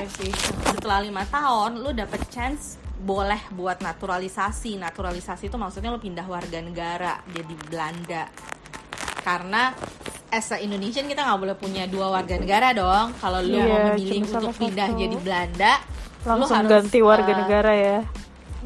setelah 0.67 0.99
lima 0.99 1.23
tahun 1.23 1.79
lu 1.79 1.95
dapet 1.95 2.19
chance 2.27 2.75
boleh 2.99 3.39
buat 3.55 3.79
naturalisasi. 3.79 4.75
Naturalisasi 4.75 5.47
itu 5.47 5.55
maksudnya 5.55 5.87
lu 5.87 6.03
pindah 6.03 6.27
warga 6.27 6.59
negara 6.59 7.23
jadi 7.31 7.53
Belanda. 7.63 8.27
Karena 9.23 9.71
as 10.27 10.51
a 10.51 10.59
Indonesian 10.59 11.07
kita 11.07 11.23
nggak 11.23 11.39
boleh 11.39 11.55
punya 11.55 11.87
dua 11.87 12.11
warga 12.11 12.35
negara 12.35 12.75
dong. 12.75 13.15
Kalau 13.23 13.39
lu 13.39 13.55
Iya, 13.55 13.63
mau 13.63 13.79
memilih 13.95 14.19
untuk 14.27 14.51
pindah 14.59 14.87
satu. 14.91 14.99
jadi 14.99 15.15
Belanda, 15.15 15.73
lu 15.79 16.27
Langsung 16.27 16.57
harus, 16.59 16.71
ganti 16.75 16.99
warga 16.99 17.31
eh, 17.31 17.37
negara 17.39 17.71
ya. 17.71 17.99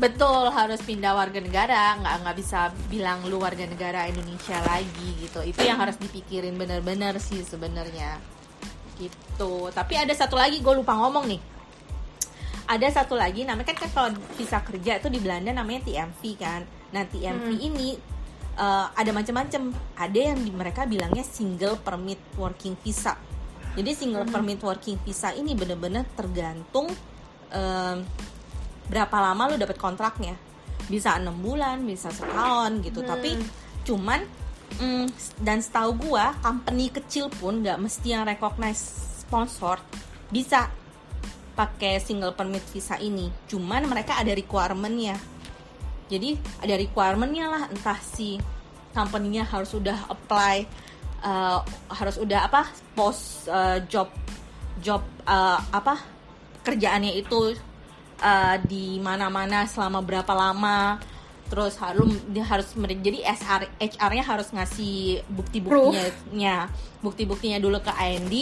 Betul 0.02 0.50
harus 0.50 0.82
pindah 0.82 1.14
warga 1.14 1.38
negara, 1.38 1.94
nggak 2.02 2.16
nggak 2.26 2.36
bisa 2.42 2.74
bilang 2.90 3.22
lu 3.30 3.38
warga 3.38 3.70
negara 3.70 4.10
Indonesia 4.10 4.58
lagi 4.66 5.14
gitu. 5.22 5.46
Itu 5.46 5.62
yang 5.62 5.78
harus 5.78 5.94
dipikirin 6.02 6.58
bener-bener 6.58 7.22
sih 7.22 7.46
sebenarnya. 7.46 8.18
Gitu. 8.98 9.70
Tapi 9.70 9.94
ada 9.94 10.10
satu 10.18 10.42
lagi 10.42 10.58
gue 10.58 10.74
lupa 10.74 10.98
ngomong 10.98 11.30
nih. 11.30 11.42
Ada 12.66 13.06
satu 13.06 13.14
lagi 13.14 13.46
namanya 13.46 13.78
kan, 13.78 13.78
kan 13.78 13.90
kalau 13.94 14.10
visa 14.34 14.58
kerja 14.66 14.98
itu 14.98 15.14
di 15.14 15.22
Belanda 15.22 15.54
namanya 15.54 15.86
TMV 15.86 16.22
kan. 16.34 16.66
Nah 16.98 17.06
TMV 17.06 17.62
ini 17.62 17.94
eh, 18.58 18.88
ada 18.98 19.12
macam-macam. 19.14 19.70
Ada 20.02 20.20
yang 20.34 20.42
di 20.42 20.50
mereka 20.50 20.90
bilangnya 20.90 21.22
single 21.22 21.78
permit 21.78 22.18
working 22.42 22.74
visa. 22.82 23.14
Jadi 23.78 23.92
single 23.94 24.26
permit 24.26 24.66
working 24.66 24.98
visa 25.06 25.30
ini 25.38 25.54
bener-bener 25.54 26.10
tergantung 26.18 26.90
em, 27.54 28.02
berapa 28.92 29.16
lama 29.24 29.48
lu 29.48 29.56
dapat 29.56 29.80
kontraknya? 29.80 30.36
Bisa 30.92 31.16
enam 31.16 31.40
bulan 31.40 31.80
bisa 31.88 32.12
setahun 32.12 32.84
gitu. 32.84 33.08
Tapi 33.08 33.40
cuman 33.88 34.28
mm, 34.84 35.08
dan 35.40 35.64
setahu 35.64 35.96
gua 36.12 36.36
company 36.44 36.92
kecil 36.92 37.32
pun 37.32 37.64
nggak 37.64 37.80
mesti 37.80 38.08
yang 38.12 38.28
recognize 38.28 38.84
sponsor 39.24 39.80
bisa 40.28 40.68
pakai 41.56 42.04
single 42.04 42.36
permit 42.36 42.68
visa 42.76 43.00
ini. 43.00 43.32
Cuman 43.48 43.88
mereka 43.88 44.20
ada 44.20 44.36
requirementnya. 44.36 45.16
Jadi 46.12 46.36
ada 46.60 46.76
requirementnya 46.76 47.46
lah 47.48 47.64
entah 47.72 48.00
si 48.04 48.36
company-nya 48.92 49.48
harus 49.48 49.72
udah 49.72 50.12
apply 50.12 50.68
eh, 51.24 51.60
harus 51.96 52.20
udah 52.20 52.52
apa 52.52 52.68
post 52.92 53.48
eh, 53.48 53.80
job 53.88 54.12
job 54.84 55.00
eh, 55.24 55.60
apa 55.72 55.96
kerjaannya 56.62 57.16
itu 57.16 57.56
eh, 58.22 58.56
di 58.64 59.02
mana-mana 59.02 59.66
selama 59.66 60.00
berapa 60.06 60.32
lama. 60.32 61.02
Terus 61.52 61.76
harus 61.84 62.08
dia 62.32 62.48
harus 62.48 62.72
mere- 62.80 62.96
jadi 62.96 63.28
SR 63.28 63.68
HR-nya 63.76 64.24
harus 64.24 64.48
ngasih 64.56 65.20
bukti-buktinya. 65.28 66.72
Bukti-buktinya 67.04 67.60
dulu 67.60 67.84
ke 67.84 67.92
AND 67.92 68.34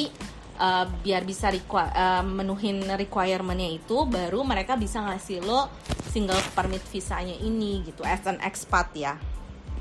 eh, 0.59 0.85
biar 1.01 1.23
bisa 1.25 1.49
requi- 1.49 1.89
eh, 1.89 2.21
menuhin 2.21 2.85
requirement-nya 2.85 3.71
itu 3.71 4.05
baru 4.05 4.43
mereka 4.45 4.75
bisa 4.75 5.01
ngasih 5.01 5.41
lo 5.41 5.71
single 6.11 6.37
permit 6.53 6.83
visanya 6.85 7.33
ini 7.33 7.81
gitu 7.87 8.03
as 8.05 8.21
an 8.27 8.37
expat 8.43 8.93
ya. 8.93 9.15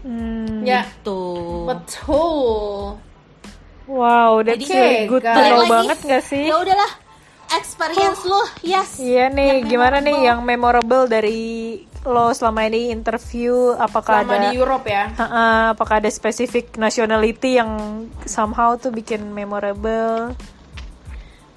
Hmm. 0.07 0.63
Ya, 0.63 0.87
tuh 1.03 1.67
betul. 1.67 2.97
Wow, 3.89 4.45
that's 4.45 4.61
Jadi, 4.63 4.73
really 4.73 5.05
good 5.09 5.25
to 5.25 5.41
know 5.41 5.65
banget 5.65 5.99
gak 6.05 6.23
sih? 6.23 6.45
ya 6.45 6.61
udahlah 6.61 7.08
experience 7.57 8.23
lo 8.29 8.43
yes 8.61 9.01
Iya 9.01 9.33
nih, 9.33 9.63
Yang 9.63 9.71
gimana 9.73 9.97
nih 10.05 10.17
yang 10.29 10.41
memorable 10.45 11.09
dari 11.09 11.81
lo 12.07 12.33
selama 12.33 12.65
ini 12.69 12.93
interview? 12.95 13.75
Apakah 13.77 14.25
Selama 14.25 14.33
ada 14.33 14.37
di 14.49 14.57
Europe 14.57 14.87
ya. 14.89 15.05
Ha-ha, 15.13 15.47
apakah 15.77 16.01
ada 16.01 16.11
spesifik 16.11 16.77
nationality 16.81 17.61
yang 17.61 17.71
somehow 18.25 18.77
tuh 18.81 18.95
bikin 18.95 19.29
memorable? 19.35 20.33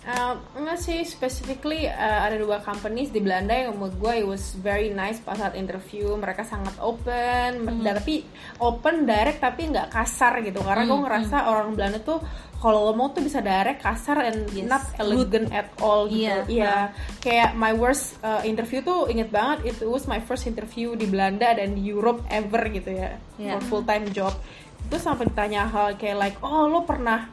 Uh, 0.02 0.34
enggak 0.58 0.82
sih, 0.82 1.06
specifically 1.06 1.86
uh, 1.86 2.26
ada 2.26 2.34
dua 2.34 2.58
companies 2.58 3.14
di 3.14 3.22
Belanda 3.22 3.54
yang 3.54 3.78
menurut 3.78 3.94
gue 4.02 4.14
it 4.18 4.26
was 4.26 4.58
very 4.58 4.90
nice 4.90 5.22
pas 5.22 5.38
saat 5.38 5.54
interview. 5.54 6.18
Mereka 6.18 6.42
sangat 6.42 6.74
open, 6.82 7.70
Hmm. 7.70 7.86
dan 7.86 8.02
tapi 8.02 8.26
open 8.58 9.06
direct 9.06 9.38
tapi 9.38 9.70
nggak 9.70 9.94
kasar 9.94 10.42
gitu. 10.42 10.58
Karena 10.60 10.90
gue 10.90 10.98
Hmm, 10.98 11.06
ngerasa 11.06 11.38
orang 11.46 11.78
Belanda 11.78 12.02
tuh 12.02 12.18
kalau 12.58 12.90
ngomong 12.90 13.14
tuh 13.14 13.22
bisa 13.22 13.42
direct, 13.42 13.82
kasar, 13.82 14.26
and 14.26 14.50
Yes. 14.50 14.66
not 14.66 14.82
elegant 14.98 15.54
at 15.54 15.70
all 15.78 16.10
gitu. 16.10 16.26
Iya. 16.26 16.50
Iya, 16.50 16.76
kayak 17.18 17.54
my 17.54 17.74
worst 17.74 18.18
uh, 18.22 18.42
interview 18.42 18.82
tuh 18.82 19.06
inget 19.06 19.30
banget 19.30 19.70
it 19.70 19.86
was 19.86 20.06
my 20.06 20.18
first 20.18 20.46
interview 20.46 20.94
di 20.94 21.06
Belanda 21.06 21.54
dan 21.54 21.78
di 21.78 21.86
Europe 21.86 22.26
ever 22.26 22.62
gitu 22.70 22.90
ya 22.90 23.22
Iya. 23.38 23.62
for 23.62 23.62
full 23.62 23.84
time 23.84 24.10
job. 24.10 24.34
Itu 24.82 24.98
sampai 24.98 25.30
ditanya 25.30 25.70
hal 25.70 25.94
kayak 25.94 26.18
like, 26.18 26.38
oh 26.42 26.66
lo 26.66 26.82
pernah 26.82 27.30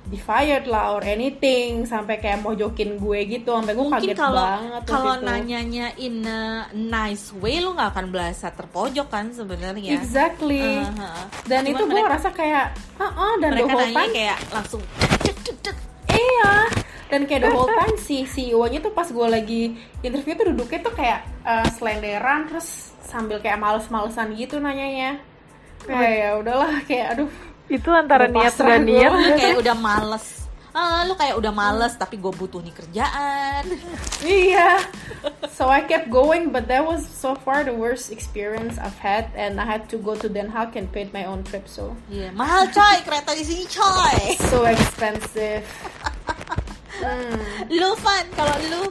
di 0.00 0.16
fired 0.16 0.64
lah 0.64 0.96
or 0.96 1.04
anything 1.04 1.84
sampai 1.84 2.16
kayak 2.16 2.40
mojokin 2.40 2.96
gue 2.96 3.20
gitu 3.30 3.52
sampai 3.52 3.76
gue 3.76 3.84
mungkin 3.84 4.10
kaget 4.10 4.16
kalau 4.16 4.42
banget 4.42 4.82
kalau 4.88 5.14
nanyanya 5.20 5.86
in 5.96 6.24
a 6.24 6.40
nice 6.72 7.30
way 7.36 7.60
lu 7.60 7.76
nggak 7.76 7.94
akan 7.94 8.06
berasa 8.10 8.48
terpojok 8.50 9.06
kan 9.06 9.30
sebenarnya. 9.30 9.94
Exactly. 9.94 10.80
Uh-huh. 10.80 11.24
dan 11.46 11.62
Cuma 11.62 11.70
itu 11.70 11.82
gue 11.82 11.90
mereka- 11.90 12.06
ngerasa 12.10 12.28
kayak 12.32 12.64
ah 12.96 13.34
dan 13.38 13.50
the 13.52 13.60
mereka 13.60 13.70
whole 13.70 13.82
nanya 13.84 13.98
time 14.00 14.12
kayak 14.12 14.38
langsung 14.50 14.82
cek. 15.60 15.76
iya. 16.08 16.52
Dan 17.10 17.20
kayak 17.26 17.42
the 17.42 17.50
whole 17.50 17.66
time 17.68 17.96
si 17.98 18.22
CEO-nya 18.22 18.78
tuh 18.80 18.94
pas 18.94 19.06
gue 19.06 19.26
lagi 19.26 19.62
interview 20.00 20.32
tuh 20.32 20.46
duduknya 20.54 20.78
tuh 20.80 20.94
kayak 20.94 21.20
eh, 21.42 21.66
selenderan 21.74 22.46
terus 22.46 22.94
sambil 23.02 23.38
kayak 23.38 23.58
males-malesan 23.58 24.32
gitu 24.34 24.58
nanyanya. 24.58 25.18
Kayak 25.82 26.14
ya 26.14 26.30
udahlah 26.38 26.70
kayak 26.84 27.06
aduh 27.14 27.30
Itu 27.70 27.94
antara 27.94 28.26
Udah 28.26 28.34
niat 28.34 28.54
gua. 28.58 28.76
niat. 28.76 29.10
Lu 29.14 29.32
kayak 29.38 29.56
udah 29.62 29.76
males 29.78 30.26
ah 30.70 31.02
lu 31.02 31.18
kayak 31.18 31.34
udah 31.34 31.50
males 31.50 31.98
tapi 31.98 32.14
gue 32.14 32.30
butuh 32.30 32.62
nih 32.62 32.70
kerjaan 32.70 33.64
Yeah. 34.22 34.78
So 35.50 35.66
I 35.66 35.82
kept 35.82 36.08
going, 36.08 36.54
but 36.54 36.70
that 36.70 36.86
was 36.86 37.02
so 37.02 37.34
far 37.34 37.66
the 37.66 37.74
worst 37.74 38.08
experience 38.14 38.78
I've 38.78 38.96
had, 38.96 39.28
and 39.34 39.58
I 39.58 39.66
had 39.66 39.90
to 39.92 39.98
go 39.98 40.14
to 40.16 40.28
Den 40.30 40.48
Haag 40.48 40.78
and 40.78 40.88
paid 40.88 41.12
my 41.12 41.26
own 41.26 41.42
trip. 41.42 41.66
So 41.66 41.98
Iya, 42.06 42.32
mahal 42.32 42.70
coy 42.70 42.96
kereta 43.02 43.34
di 43.34 43.44
sini 43.44 43.64
coy 43.66 44.20
so 44.52 44.62
expensive. 44.64 45.66
lu 47.80 47.90
Van 47.98 48.26
kalau 48.32 48.56
lu 48.70 48.82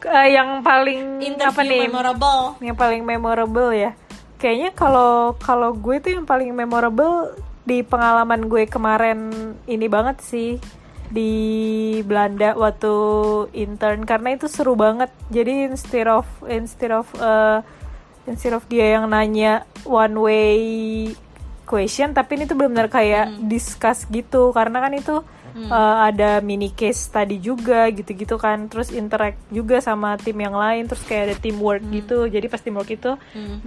Eh, 0.00 0.28
yang 0.32 0.64
paling 0.64 1.20
interview 1.20 1.52
apa 1.52 1.62
nih 1.62 1.80
memorable 1.86 2.56
yang 2.64 2.72
paling 2.74 3.02
memorable 3.04 3.68
ya 3.70 3.92
kayaknya 4.40 4.72
kalau 4.72 5.36
kalau 5.36 5.76
gue 5.76 6.00
tuh 6.00 6.16
yang 6.16 6.24
paling 6.24 6.50
memorable 6.56 7.36
di 7.68 7.84
pengalaman 7.84 8.48
gue 8.48 8.64
kemarin 8.64 9.30
ini 9.68 9.86
banget 9.86 10.24
sih 10.24 10.56
di 11.12 11.32
Belanda 12.06 12.56
waktu 12.56 12.94
intern. 13.52 14.08
Karena 14.08 14.32
itu 14.34 14.48
seru 14.48 14.72
banget. 14.78 15.12
Jadi 15.28 15.68
instead 15.68 16.08
of 16.08 16.24
instead 16.48 16.90
of 16.94 17.06
uh, 17.20 17.60
instead 18.24 18.56
of 18.56 18.64
dia 18.70 18.96
yang 18.96 19.12
nanya 19.12 19.68
one 19.84 20.16
way 20.16 20.58
question 21.68 22.10
tapi 22.10 22.34
ini 22.34 22.50
tuh 22.50 22.56
benar-benar 22.56 22.88
kayak 22.88 23.36
discuss 23.44 24.08
gitu. 24.08 24.56
Karena 24.56 24.80
kan 24.80 24.96
itu 24.96 25.20
uh, 25.56 25.96
ada 26.06 26.38
mini 26.40 26.70
case 26.70 27.10
tadi 27.10 27.38
juga 27.40 27.88
gitu-gitu 27.90 28.36
kan. 28.36 28.70
Terus 28.70 28.94
interact 28.94 29.38
juga 29.50 29.82
sama 29.82 30.16
tim 30.20 30.36
yang 30.38 30.54
lain 30.54 30.86
terus 30.86 31.02
kayak 31.04 31.22
ada 31.30 31.36
teamwork 31.38 31.82
gitu. 31.90 32.26
Jadi 32.30 32.46
pas 32.46 32.60
teamwork 32.62 32.90
itu 32.90 33.12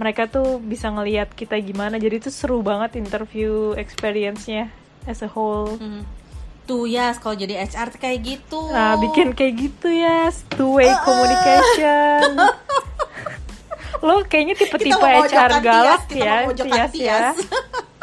mereka 0.00 0.26
tuh 0.26 0.58
bisa 0.60 0.88
ngelihat 0.90 1.32
kita 1.32 1.58
gimana. 1.60 2.00
Jadi 2.00 2.24
itu 2.24 2.30
seru 2.32 2.64
banget 2.64 2.96
interview 2.96 3.76
experience-nya 3.76 4.72
as 5.04 5.20
a 5.20 5.30
whole. 5.30 5.76
Hmm. 5.76 6.04
tuh 6.64 6.88
ya 6.88 7.12
kalau 7.20 7.36
jadi 7.36 7.60
HR 7.60 7.92
kayak 8.00 8.24
gitu. 8.24 8.72
Nah 8.72 8.96
bikin 8.96 9.36
kayak 9.36 9.68
gitu 9.68 9.92
ya 9.92 10.32
two 10.56 10.80
way 10.80 10.88
communication. 11.04 12.40
Lo 14.04 14.24
kayaknya 14.24 14.56
tipe-tipe 14.56 14.96
HR 14.96 15.60
galak 15.60 16.08
ya 16.08 16.48
Tias. 16.56 16.92
ya. 16.96 17.36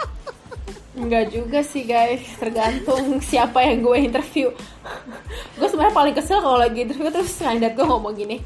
Enggak 1.01 1.33
juga 1.33 1.65
sih 1.65 1.81
guys, 1.81 2.21
tergantung 2.37 3.17
siapa 3.25 3.65
yang 3.65 3.81
gue 3.81 3.97
interview. 4.05 4.53
gue 5.57 5.67
sebenarnya 5.67 5.95
paling 5.97 6.13
kesel 6.13 6.37
kalau 6.39 6.61
lagi 6.61 6.85
interview 6.85 7.09
terus 7.09 7.33
kandidat 7.35 7.73
gue 7.73 7.85
ngomong 7.85 8.13
gini. 8.13 8.37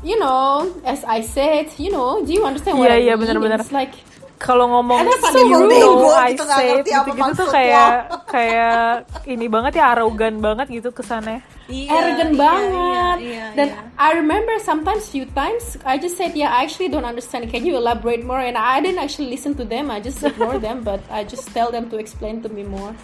You 0.00 0.16
know, 0.16 0.64
as 0.84 1.04
I 1.04 1.20
said, 1.24 1.72
you 1.76 1.88
know, 1.88 2.20
do 2.20 2.32
you 2.32 2.44
understand 2.44 2.76
what 2.76 2.88
Iya, 2.88 2.96
I 2.96 3.00
iya, 3.00 3.14
mean? 3.16 3.24
benar-benar. 3.28 3.60
It's 3.60 3.72
like 3.72 3.92
kalau 4.40 4.64
ngomong 4.72 5.04
you 5.04 5.52
know 5.52 6.16
I 6.16 6.32
gitu, 6.32 6.48
said 6.48 6.80
ngerti 6.80 6.90
apa 6.96 7.06
gitu-gitu 7.12 7.32
tuh 7.36 7.48
kayak 7.52 7.92
kayak 8.24 9.04
ini 9.28 9.46
banget 9.52 9.72
ya 9.76 9.92
arogan 9.92 10.40
banget 10.40 10.66
gitu 10.72 10.88
kesannya 10.96 11.44
Iya, 11.70 11.86
arrogant 11.94 12.34
iya, 12.34 12.40
banget. 12.42 12.66
iya, 12.74 13.06
iya, 13.22 13.46
Dan 13.54 13.66
iya. 13.70 13.94
I 13.94 14.10
remember 14.18 14.58
sometimes 14.58 15.06
few 15.06 15.22
times 15.38 15.78
I 15.86 16.02
just 16.02 16.18
said, 16.18 16.34
yeah, 16.34 16.50
I 16.50 16.66
actually 16.66 16.90
don't 16.90 17.06
understand. 17.06 17.46
Can 17.46 17.62
you 17.62 17.78
elaborate 17.78 18.26
more? 18.26 18.42
And 18.42 18.58
I 18.58 18.82
didn't 18.82 18.98
actually 18.98 19.30
listen 19.30 19.54
to 19.54 19.62
them. 19.62 19.86
I 19.86 20.02
just 20.02 20.18
ignore 20.18 20.58
them, 20.58 20.82
but 20.82 20.98
I 21.06 21.22
just 21.22 21.46
tell 21.54 21.70
them 21.70 21.86
to 21.94 22.02
explain 22.02 22.42
to 22.42 22.50
me 22.50 22.66
more. 22.66 22.90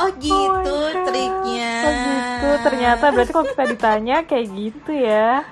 oh 0.00 0.08
gitu 0.20 0.72
Oh 0.72 0.92
triknya 1.08 1.72
Oh 1.84 1.92
gitu 1.92 2.48
ternyata 2.64 3.04
berarti 3.12 3.32
kalau 3.32 3.46
kita 3.48 3.64
ditanya 3.68 4.16
kayak 4.24 4.46
gitu 4.52 4.92
ya 4.96 5.44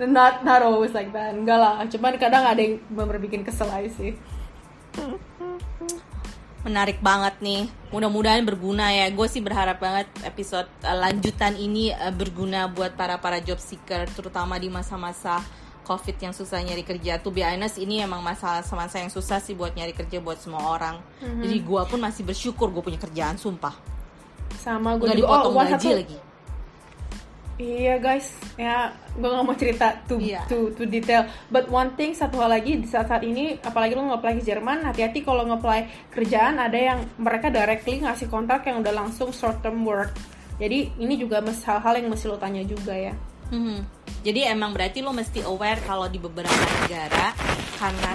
Not 0.00 0.40
not 0.40 0.60
always 0.64 0.96
like 0.96 1.12
that. 1.12 1.36
Enggak 1.36 1.58
lah. 1.60 1.84
Cuman 1.84 2.16
kadang 2.16 2.48
ada 2.48 2.58
yang 2.58 2.80
bener 2.88 3.20
bikin 3.20 3.44
kesel 3.44 3.68
aja 3.68 3.90
sih. 3.92 4.16
menarik 6.62 7.02
banget 7.02 7.34
nih 7.42 7.66
mudah-mudahan 7.90 8.46
berguna 8.46 8.94
ya 8.94 9.10
gue 9.10 9.26
sih 9.26 9.42
berharap 9.42 9.82
banget 9.82 10.06
episode 10.22 10.70
uh, 10.86 10.94
lanjutan 10.94 11.58
ini 11.58 11.90
uh, 11.90 12.14
berguna 12.14 12.70
buat 12.70 12.94
para 12.94 13.18
para 13.18 13.42
job 13.42 13.58
seeker 13.58 14.06
terutama 14.14 14.62
di 14.62 14.70
masa-masa 14.70 15.42
covid 15.82 16.14
yang 16.22 16.30
susah 16.30 16.62
nyari 16.62 16.86
kerja 16.86 17.18
tuh 17.18 17.34
be 17.34 17.42
honest 17.42 17.82
ini 17.82 17.98
emang 17.98 18.22
masalah 18.22 18.62
masa 18.78 19.02
yang 19.02 19.10
susah 19.10 19.42
sih 19.42 19.58
buat 19.58 19.74
nyari 19.74 19.90
kerja 19.90 20.22
buat 20.22 20.38
semua 20.38 20.62
orang 20.70 21.02
jadi 21.18 21.58
gue 21.58 21.82
pun 21.90 21.98
masih 21.98 22.22
bersyukur 22.22 22.70
gue 22.70 22.82
punya 22.82 23.00
kerjaan 23.02 23.34
sumpah 23.34 23.74
Sama 24.62 24.94
gue 24.94 25.10
juga. 25.10 25.18
dipotong 25.18 25.54
one 25.58 25.66
gaji 25.74 25.82
satu- 25.82 25.98
lagi 25.98 26.18
Iya 27.62 28.02
guys, 28.02 28.34
ya 28.58 28.90
gue 29.14 29.22
gak 29.30 29.46
mau 29.46 29.54
cerita 29.54 29.94
too, 30.10 30.18
Iya. 30.18 30.42
too, 30.50 30.74
too 30.74 30.82
detail. 30.90 31.30
But 31.46 31.70
one 31.70 31.94
thing, 31.94 32.10
satu 32.10 32.42
hal 32.42 32.50
lagi 32.50 32.74
di 32.82 32.90
saat-saat 32.90 33.22
ini, 33.22 33.54
apalagi 33.62 33.94
lo 33.94 34.02
nge-apply 34.10 34.42
ke 34.42 34.42
Jerman, 34.42 34.82
hati-hati 34.82 35.22
kalau 35.22 35.46
nge-apply 35.46 36.10
kerjaan 36.10 36.58
ada 36.58 36.74
yang 36.74 37.06
mereka 37.22 37.54
directly 37.54 38.02
ngasih 38.02 38.26
kontrak 38.26 38.66
yang 38.66 38.82
udah 38.82 38.90
langsung 38.90 39.30
short 39.30 39.62
term 39.62 39.86
work. 39.86 40.10
Jadi 40.58 40.90
ini 40.98 41.14
juga 41.14 41.38
hal-hal 41.38 42.02
yang 42.02 42.10
mesti 42.10 42.26
lo 42.26 42.34
tanya 42.34 42.66
juga 42.66 42.98
ya. 42.98 43.14
Mhm. 43.54 43.78
Jadi 44.26 44.40
emang 44.46 44.74
berarti 44.74 44.98
lo 44.98 45.14
mesti 45.14 45.46
aware 45.46 45.78
kalau 45.86 46.10
di 46.10 46.18
beberapa 46.18 46.54
negara 46.82 47.34
karena 47.78 48.12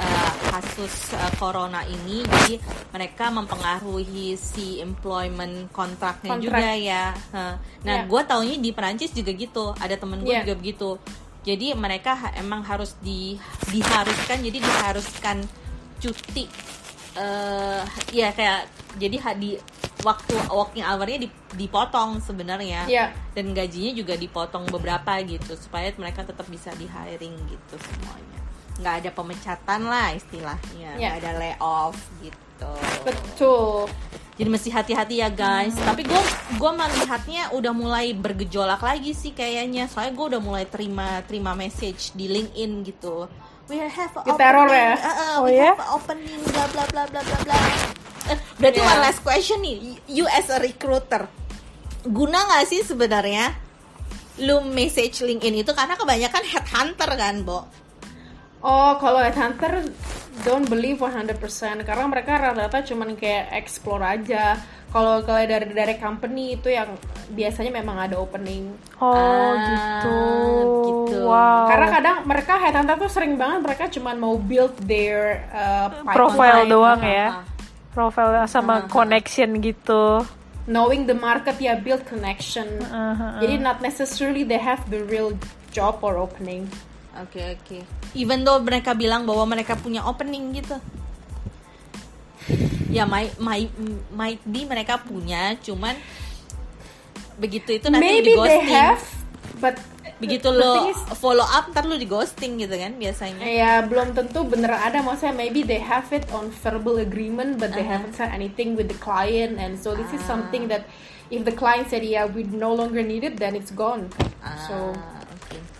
uh, 0.00 0.25
kasus 0.56 1.12
uh, 1.12 1.28
corona 1.36 1.84
ini, 1.84 2.24
jadi 2.24 2.56
mereka 2.90 3.28
mempengaruhi 3.28 4.32
si 4.34 4.80
employment 4.80 5.68
kontraknya 5.70 6.32
Kontrak. 6.32 6.40
juga 6.56 6.72
ya. 6.72 7.04
Nah, 7.30 7.54
Iya. 7.84 8.08
gue 8.08 8.22
taunya 8.24 8.56
di 8.56 8.70
Perancis 8.72 9.12
juga 9.12 9.30
gitu. 9.30 9.76
Ada 9.76 9.96
temen 9.96 10.20
gue 10.20 10.32
Iya. 10.32 10.42
juga 10.42 10.54
begitu. 10.56 10.90
Jadi 11.42 11.76
mereka 11.76 12.16
ha- 12.16 12.34
emang 12.34 12.64
harus 12.64 12.96
di 12.98 13.36
diharuskan, 13.68 14.40
jadi 14.40 14.58
diharuskan 14.58 15.44
cuti. 15.98 16.48
eh 17.16 17.80
ya 18.12 18.28
kayak 18.28 18.68
jadi 19.00 19.16
di 19.34 19.56
waktu 20.04 20.36
working 20.48 20.84
hour-nya 20.84 21.16
dip- 21.18 21.48
dipotong 21.56 22.20
sebenarnya 22.20 22.84
Iya. 22.84 23.08
dan 23.32 23.56
gajinya 23.56 23.96
juga 23.96 24.12
dipotong 24.14 24.68
beberapa 24.68 25.16
gitu 25.24 25.56
supaya 25.56 25.88
mereka 25.96 26.22
tetap 26.22 26.44
bisa 26.46 26.76
di 26.76 26.84
hiring 26.84 27.32
gitu 27.48 27.74
semuanya 27.80 28.40
nggak 28.76 28.94
ada 28.98 29.10
pemecatan 29.10 29.80
lah 29.82 30.12
istilahnya 30.12 30.90
Ya. 30.94 31.08
nggak 31.08 31.16
ada 31.18 31.30
layoff 31.34 31.94
gitu 32.18 32.72
Betul. 33.02 33.88
jadi 34.34 34.48
mesti 34.48 34.68
hati-hati 34.68 35.14
ya 35.18 35.28
guys 35.28 35.72
tapi 35.78 36.02
gue 36.02 36.22
gue 36.54 36.70
melihatnya 36.72 37.50
udah 37.50 37.72
mulai 37.72 38.12
bergejolak 38.12 38.78
lagi 38.78 39.12
sih 39.12 39.30
kayaknya 39.30 39.86
soalnya 39.86 40.12
gue 40.12 40.26
udah 40.32 40.40
mulai 40.40 40.64
terima 40.64 41.20
terima 41.22 41.52
message 41.52 42.12
di 42.12 42.26
LinkedIn 42.26 42.84
gitu 42.84 43.28
we 43.66 43.76
have 43.76 44.12
a 44.14 44.22
Diteror 44.22 44.64
opening, 44.64 44.78
ya? 44.78 44.94
uh, 44.94 45.08
uh, 45.08 45.28
Oh 45.34 45.38
we 45.42 45.56
ya? 45.56 45.70
have 45.70 45.80
a 45.80 45.88
opening 45.90 46.38
bla 46.46 46.64
bla 46.68 46.84
bla 46.86 47.04
bla 47.06 47.20
bla 47.20 47.38
bla 47.42 47.56
Eh, 48.26 48.38
berarti 48.58 48.78
Iya. 48.78 48.88
one 48.88 49.00
last 49.00 49.20
question 49.22 49.58
nih 49.60 49.76
you 50.06 50.26
as 50.26 50.50
a 50.50 50.58
recruiter 50.58 51.30
guna 52.02 52.42
nggak 52.42 52.64
sih 52.66 52.82
sebenarnya 52.82 53.54
lu 54.38 54.60
message 54.66 55.20
LinkedIn 55.20 55.62
itu 55.62 55.70
karena 55.70 55.94
kebanyakan 55.94 56.42
headhunter 56.44 57.10
kan 57.12 57.40
Bo 57.40 57.64
Oh, 58.64 58.96
kalau 58.98 59.20
headhunter 59.20 59.84
don't 60.44 60.68
believe 60.68 61.00
100% 61.00 61.36
karena 61.84 62.04
mereka 62.08 62.40
rata-rata 62.40 62.84
cuman 62.84 63.16
kayak 63.16 63.52
explore 63.56 64.02
aja. 64.02 64.56
Kalau 64.90 65.20
kalau 65.26 65.42
dari 65.44 65.72
dari 65.76 65.94
company 66.00 66.56
itu 66.56 66.72
yang 66.72 66.96
biasanya 67.34 67.72
memang 67.74 68.00
ada 68.00 68.16
opening. 68.16 68.70
oh 69.02 69.12
Ah, 69.12 69.52
gitu 69.60 70.16
gitu. 71.16 71.26
wow 71.26 71.66
Karena 71.68 71.86
kadang 71.90 72.16
mereka 72.24 72.52
headhunter 72.58 72.96
tuh 73.00 73.10
sering 73.10 73.34
banget 73.36 73.60
mereka 73.64 73.84
cuman 73.90 74.16
mau 74.18 74.34
build 74.36 74.74
their 74.84 75.46
uh, 75.52 75.88
profile 76.12 76.64
pipeline. 76.64 76.72
doang 76.72 77.00
Ah, 77.02 77.10
ya 77.10 77.26
ah. 77.28 77.44
profile 77.92 78.32
sama 78.48 78.86
connection 78.90 79.58
gitu 79.60 80.24
Knowing 80.66 81.06
the 81.06 81.14
market 81.14 81.62
ya 81.62 81.78
build 81.78 82.02
connection. 82.10 82.66
Uh-huh. 82.82 83.38
Jadi 83.38 83.54
not 83.62 83.78
necessarily 83.78 84.42
they 84.42 84.58
have 84.58 84.82
the 84.90 84.98
real 85.06 85.30
job 85.70 86.02
or 86.02 86.18
opening. 86.18 86.66
Oke 87.22 87.54
oke. 87.54 87.86
Even 88.14 88.44
though 88.44 88.60
mereka 88.60 88.92
bilang 88.92 89.24
bahwa 89.24 89.48
mereka 89.48 89.74
punya 89.74 90.04
opening 90.04 90.54
gitu. 90.54 90.76
Ya 92.92 93.02
might 93.04 93.34
might 93.42 93.72
might 94.14 94.40
be 94.46 94.62
mereka 94.62 95.02
punya, 95.02 95.58
cuman 95.58 95.98
begitu 97.36 97.76
itu 97.76 97.86
nanti 97.90 98.00
di 98.00 98.08
Maybe 98.08 98.32
they 98.32 98.38
ghosting. 98.38 98.68
have, 98.70 99.02
but 99.58 99.76
Begitu 100.16 100.48
lo 100.48 100.88
is- 100.88 101.04
follow 101.20 101.44
up 101.44 101.68
ntar 101.68 101.84
lo 101.84 101.92
di 101.92 102.08
ghosting 102.08 102.56
gitu 102.56 102.72
kan 102.72 102.96
biasanya. 102.96 103.44
Ya 103.44 103.84
belum 103.84 104.16
tentu 104.16 104.48
bener 104.48 104.72
ada 104.72 105.04
maksudnya 105.04 105.36
maybe 105.36 105.60
they 105.60 105.76
have 105.76 106.08
it 106.08 106.24
on 106.32 106.48
verbal 106.64 106.96
agreement 106.96 107.60
but 107.60 107.76
they 107.76 107.84
Uh-huh. 107.84 108.00
haven't 108.00 108.16
said 108.16 108.32
anything 108.32 108.72
with 108.72 108.88
the 108.88 108.96
client 108.96 109.60
and 109.60 109.76
so 109.76 109.92
this 109.92 110.08
is 110.16 110.24
Ah. 110.24 110.32
something 110.32 110.72
that 110.72 110.88
if 111.28 111.44
the 111.44 111.52
client 111.52 111.92
said 111.92 112.00
yeah 112.00 112.24
we 112.24 112.48
no 112.48 112.72
longer 112.72 113.04
need 113.04 113.28
it 113.28 113.36
then 113.36 113.52
it's 113.52 113.68
gone. 113.68 114.08
So 114.64 114.96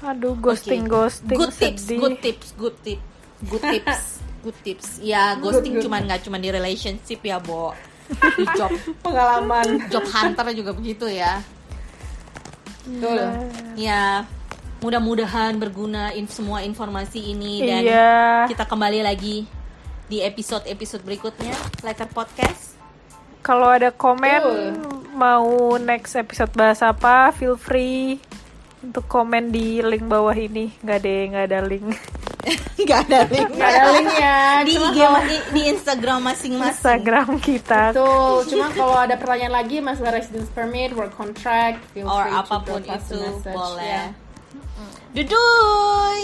Aduh 0.03 0.35
ghosting 0.37 0.85
Oke. 0.87 0.93
ghosting 0.93 1.39
Good 1.39 1.53
tips, 1.55 1.83
sedih. 1.85 1.99
good 1.99 2.17
tips, 2.21 2.47
good 2.55 2.77
tip, 2.83 3.01
good 3.49 3.65
tips, 3.75 3.99
good 4.43 4.59
tips. 4.63 4.87
Ya 5.01 5.35
ghosting 5.37 5.79
good. 5.79 5.85
cuman 5.89 6.07
nggak 6.07 6.21
cuman 6.25 6.39
di 6.39 6.51
relationship 6.51 7.21
ya, 7.21 7.39
Bo. 7.39 7.73
Di 8.09 8.45
job 8.59 8.71
pengalaman. 9.03 9.91
job 9.91 10.07
hunter 10.07 10.47
juga 10.55 10.71
begitu 10.71 11.11
ya. 11.11 11.43
Betul. 12.87 13.19
Ya, 13.75 14.23
mudah-mudahan 14.79 15.59
berguna 15.59 16.15
in 16.15 16.31
semua 16.31 16.63
informasi 16.63 17.19
ini 17.35 17.65
dan 17.67 17.83
iya 17.83 18.47
kita 18.47 18.63
kembali 18.63 19.03
lagi 19.03 19.43
di 20.07 20.23
episode-episode 20.23 21.03
berikutnya 21.03 21.51
Letter 21.83 22.07
Podcast. 22.07 22.79
Kalau 23.43 23.75
ada 23.75 23.91
komen 23.91 24.39
Betul. 24.39 24.63
mau 25.19 25.75
next 25.83 26.15
episode 26.15 26.55
bahas 26.55 26.79
apa, 26.79 27.35
feel 27.35 27.59
free 27.59 28.23
untuk 28.87 29.05
komen 29.07 29.51
di 29.51 29.79
link 29.81 30.05
bawah 30.05 30.33
ini. 30.33 30.71
Nggak 30.79 30.99
deh, 31.01 31.21
nggak 31.31 31.45
ada 31.47 31.61
link. 31.63 31.87
Nggak 32.79 33.01
ada 33.11 33.21
link. 33.27 33.49
Gak 33.53 33.71
ada 33.75 33.85
linknya. 33.91 34.37
di 34.63 34.73
IG 34.73 34.97
kalau- 34.97 35.27
di, 35.27 35.37
di 35.51 35.63
Instagram 35.67 36.19
masing-masing. 36.23 36.71
Instagram 36.73 37.29
kita. 37.43 37.83
Betul. 37.91 38.47
Cuma 38.47 38.67
kalau 38.71 38.95
ada 38.95 39.19
pertanyaan 39.19 39.55
lagi 39.57 39.83
masalah 39.83 40.15
residence 40.15 40.47
permit, 40.49 40.95
work 40.95 41.11
contract, 41.13 41.83
feel 41.91 42.07
Or 42.07 42.23
free 42.23 42.39
apa 42.39 42.57
pun 42.63 42.81
itu 42.81 43.19
message. 43.19 43.43
boleh. 43.51 43.83
Yeah. 43.83 44.09
Duduy. 45.11 46.21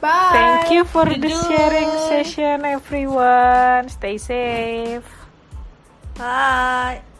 Bye. 0.00 0.32
Thank 0.32 0.72
you 0.72 0.82
for 0.84 1.04
the 1.04 1.28
sharing 1.28 1.90
session 2.08 2.64
everyone. 2.64 3.92
Stay 3.92 4.16
safe. 4.16 5.04
Bye. 6.16 7.11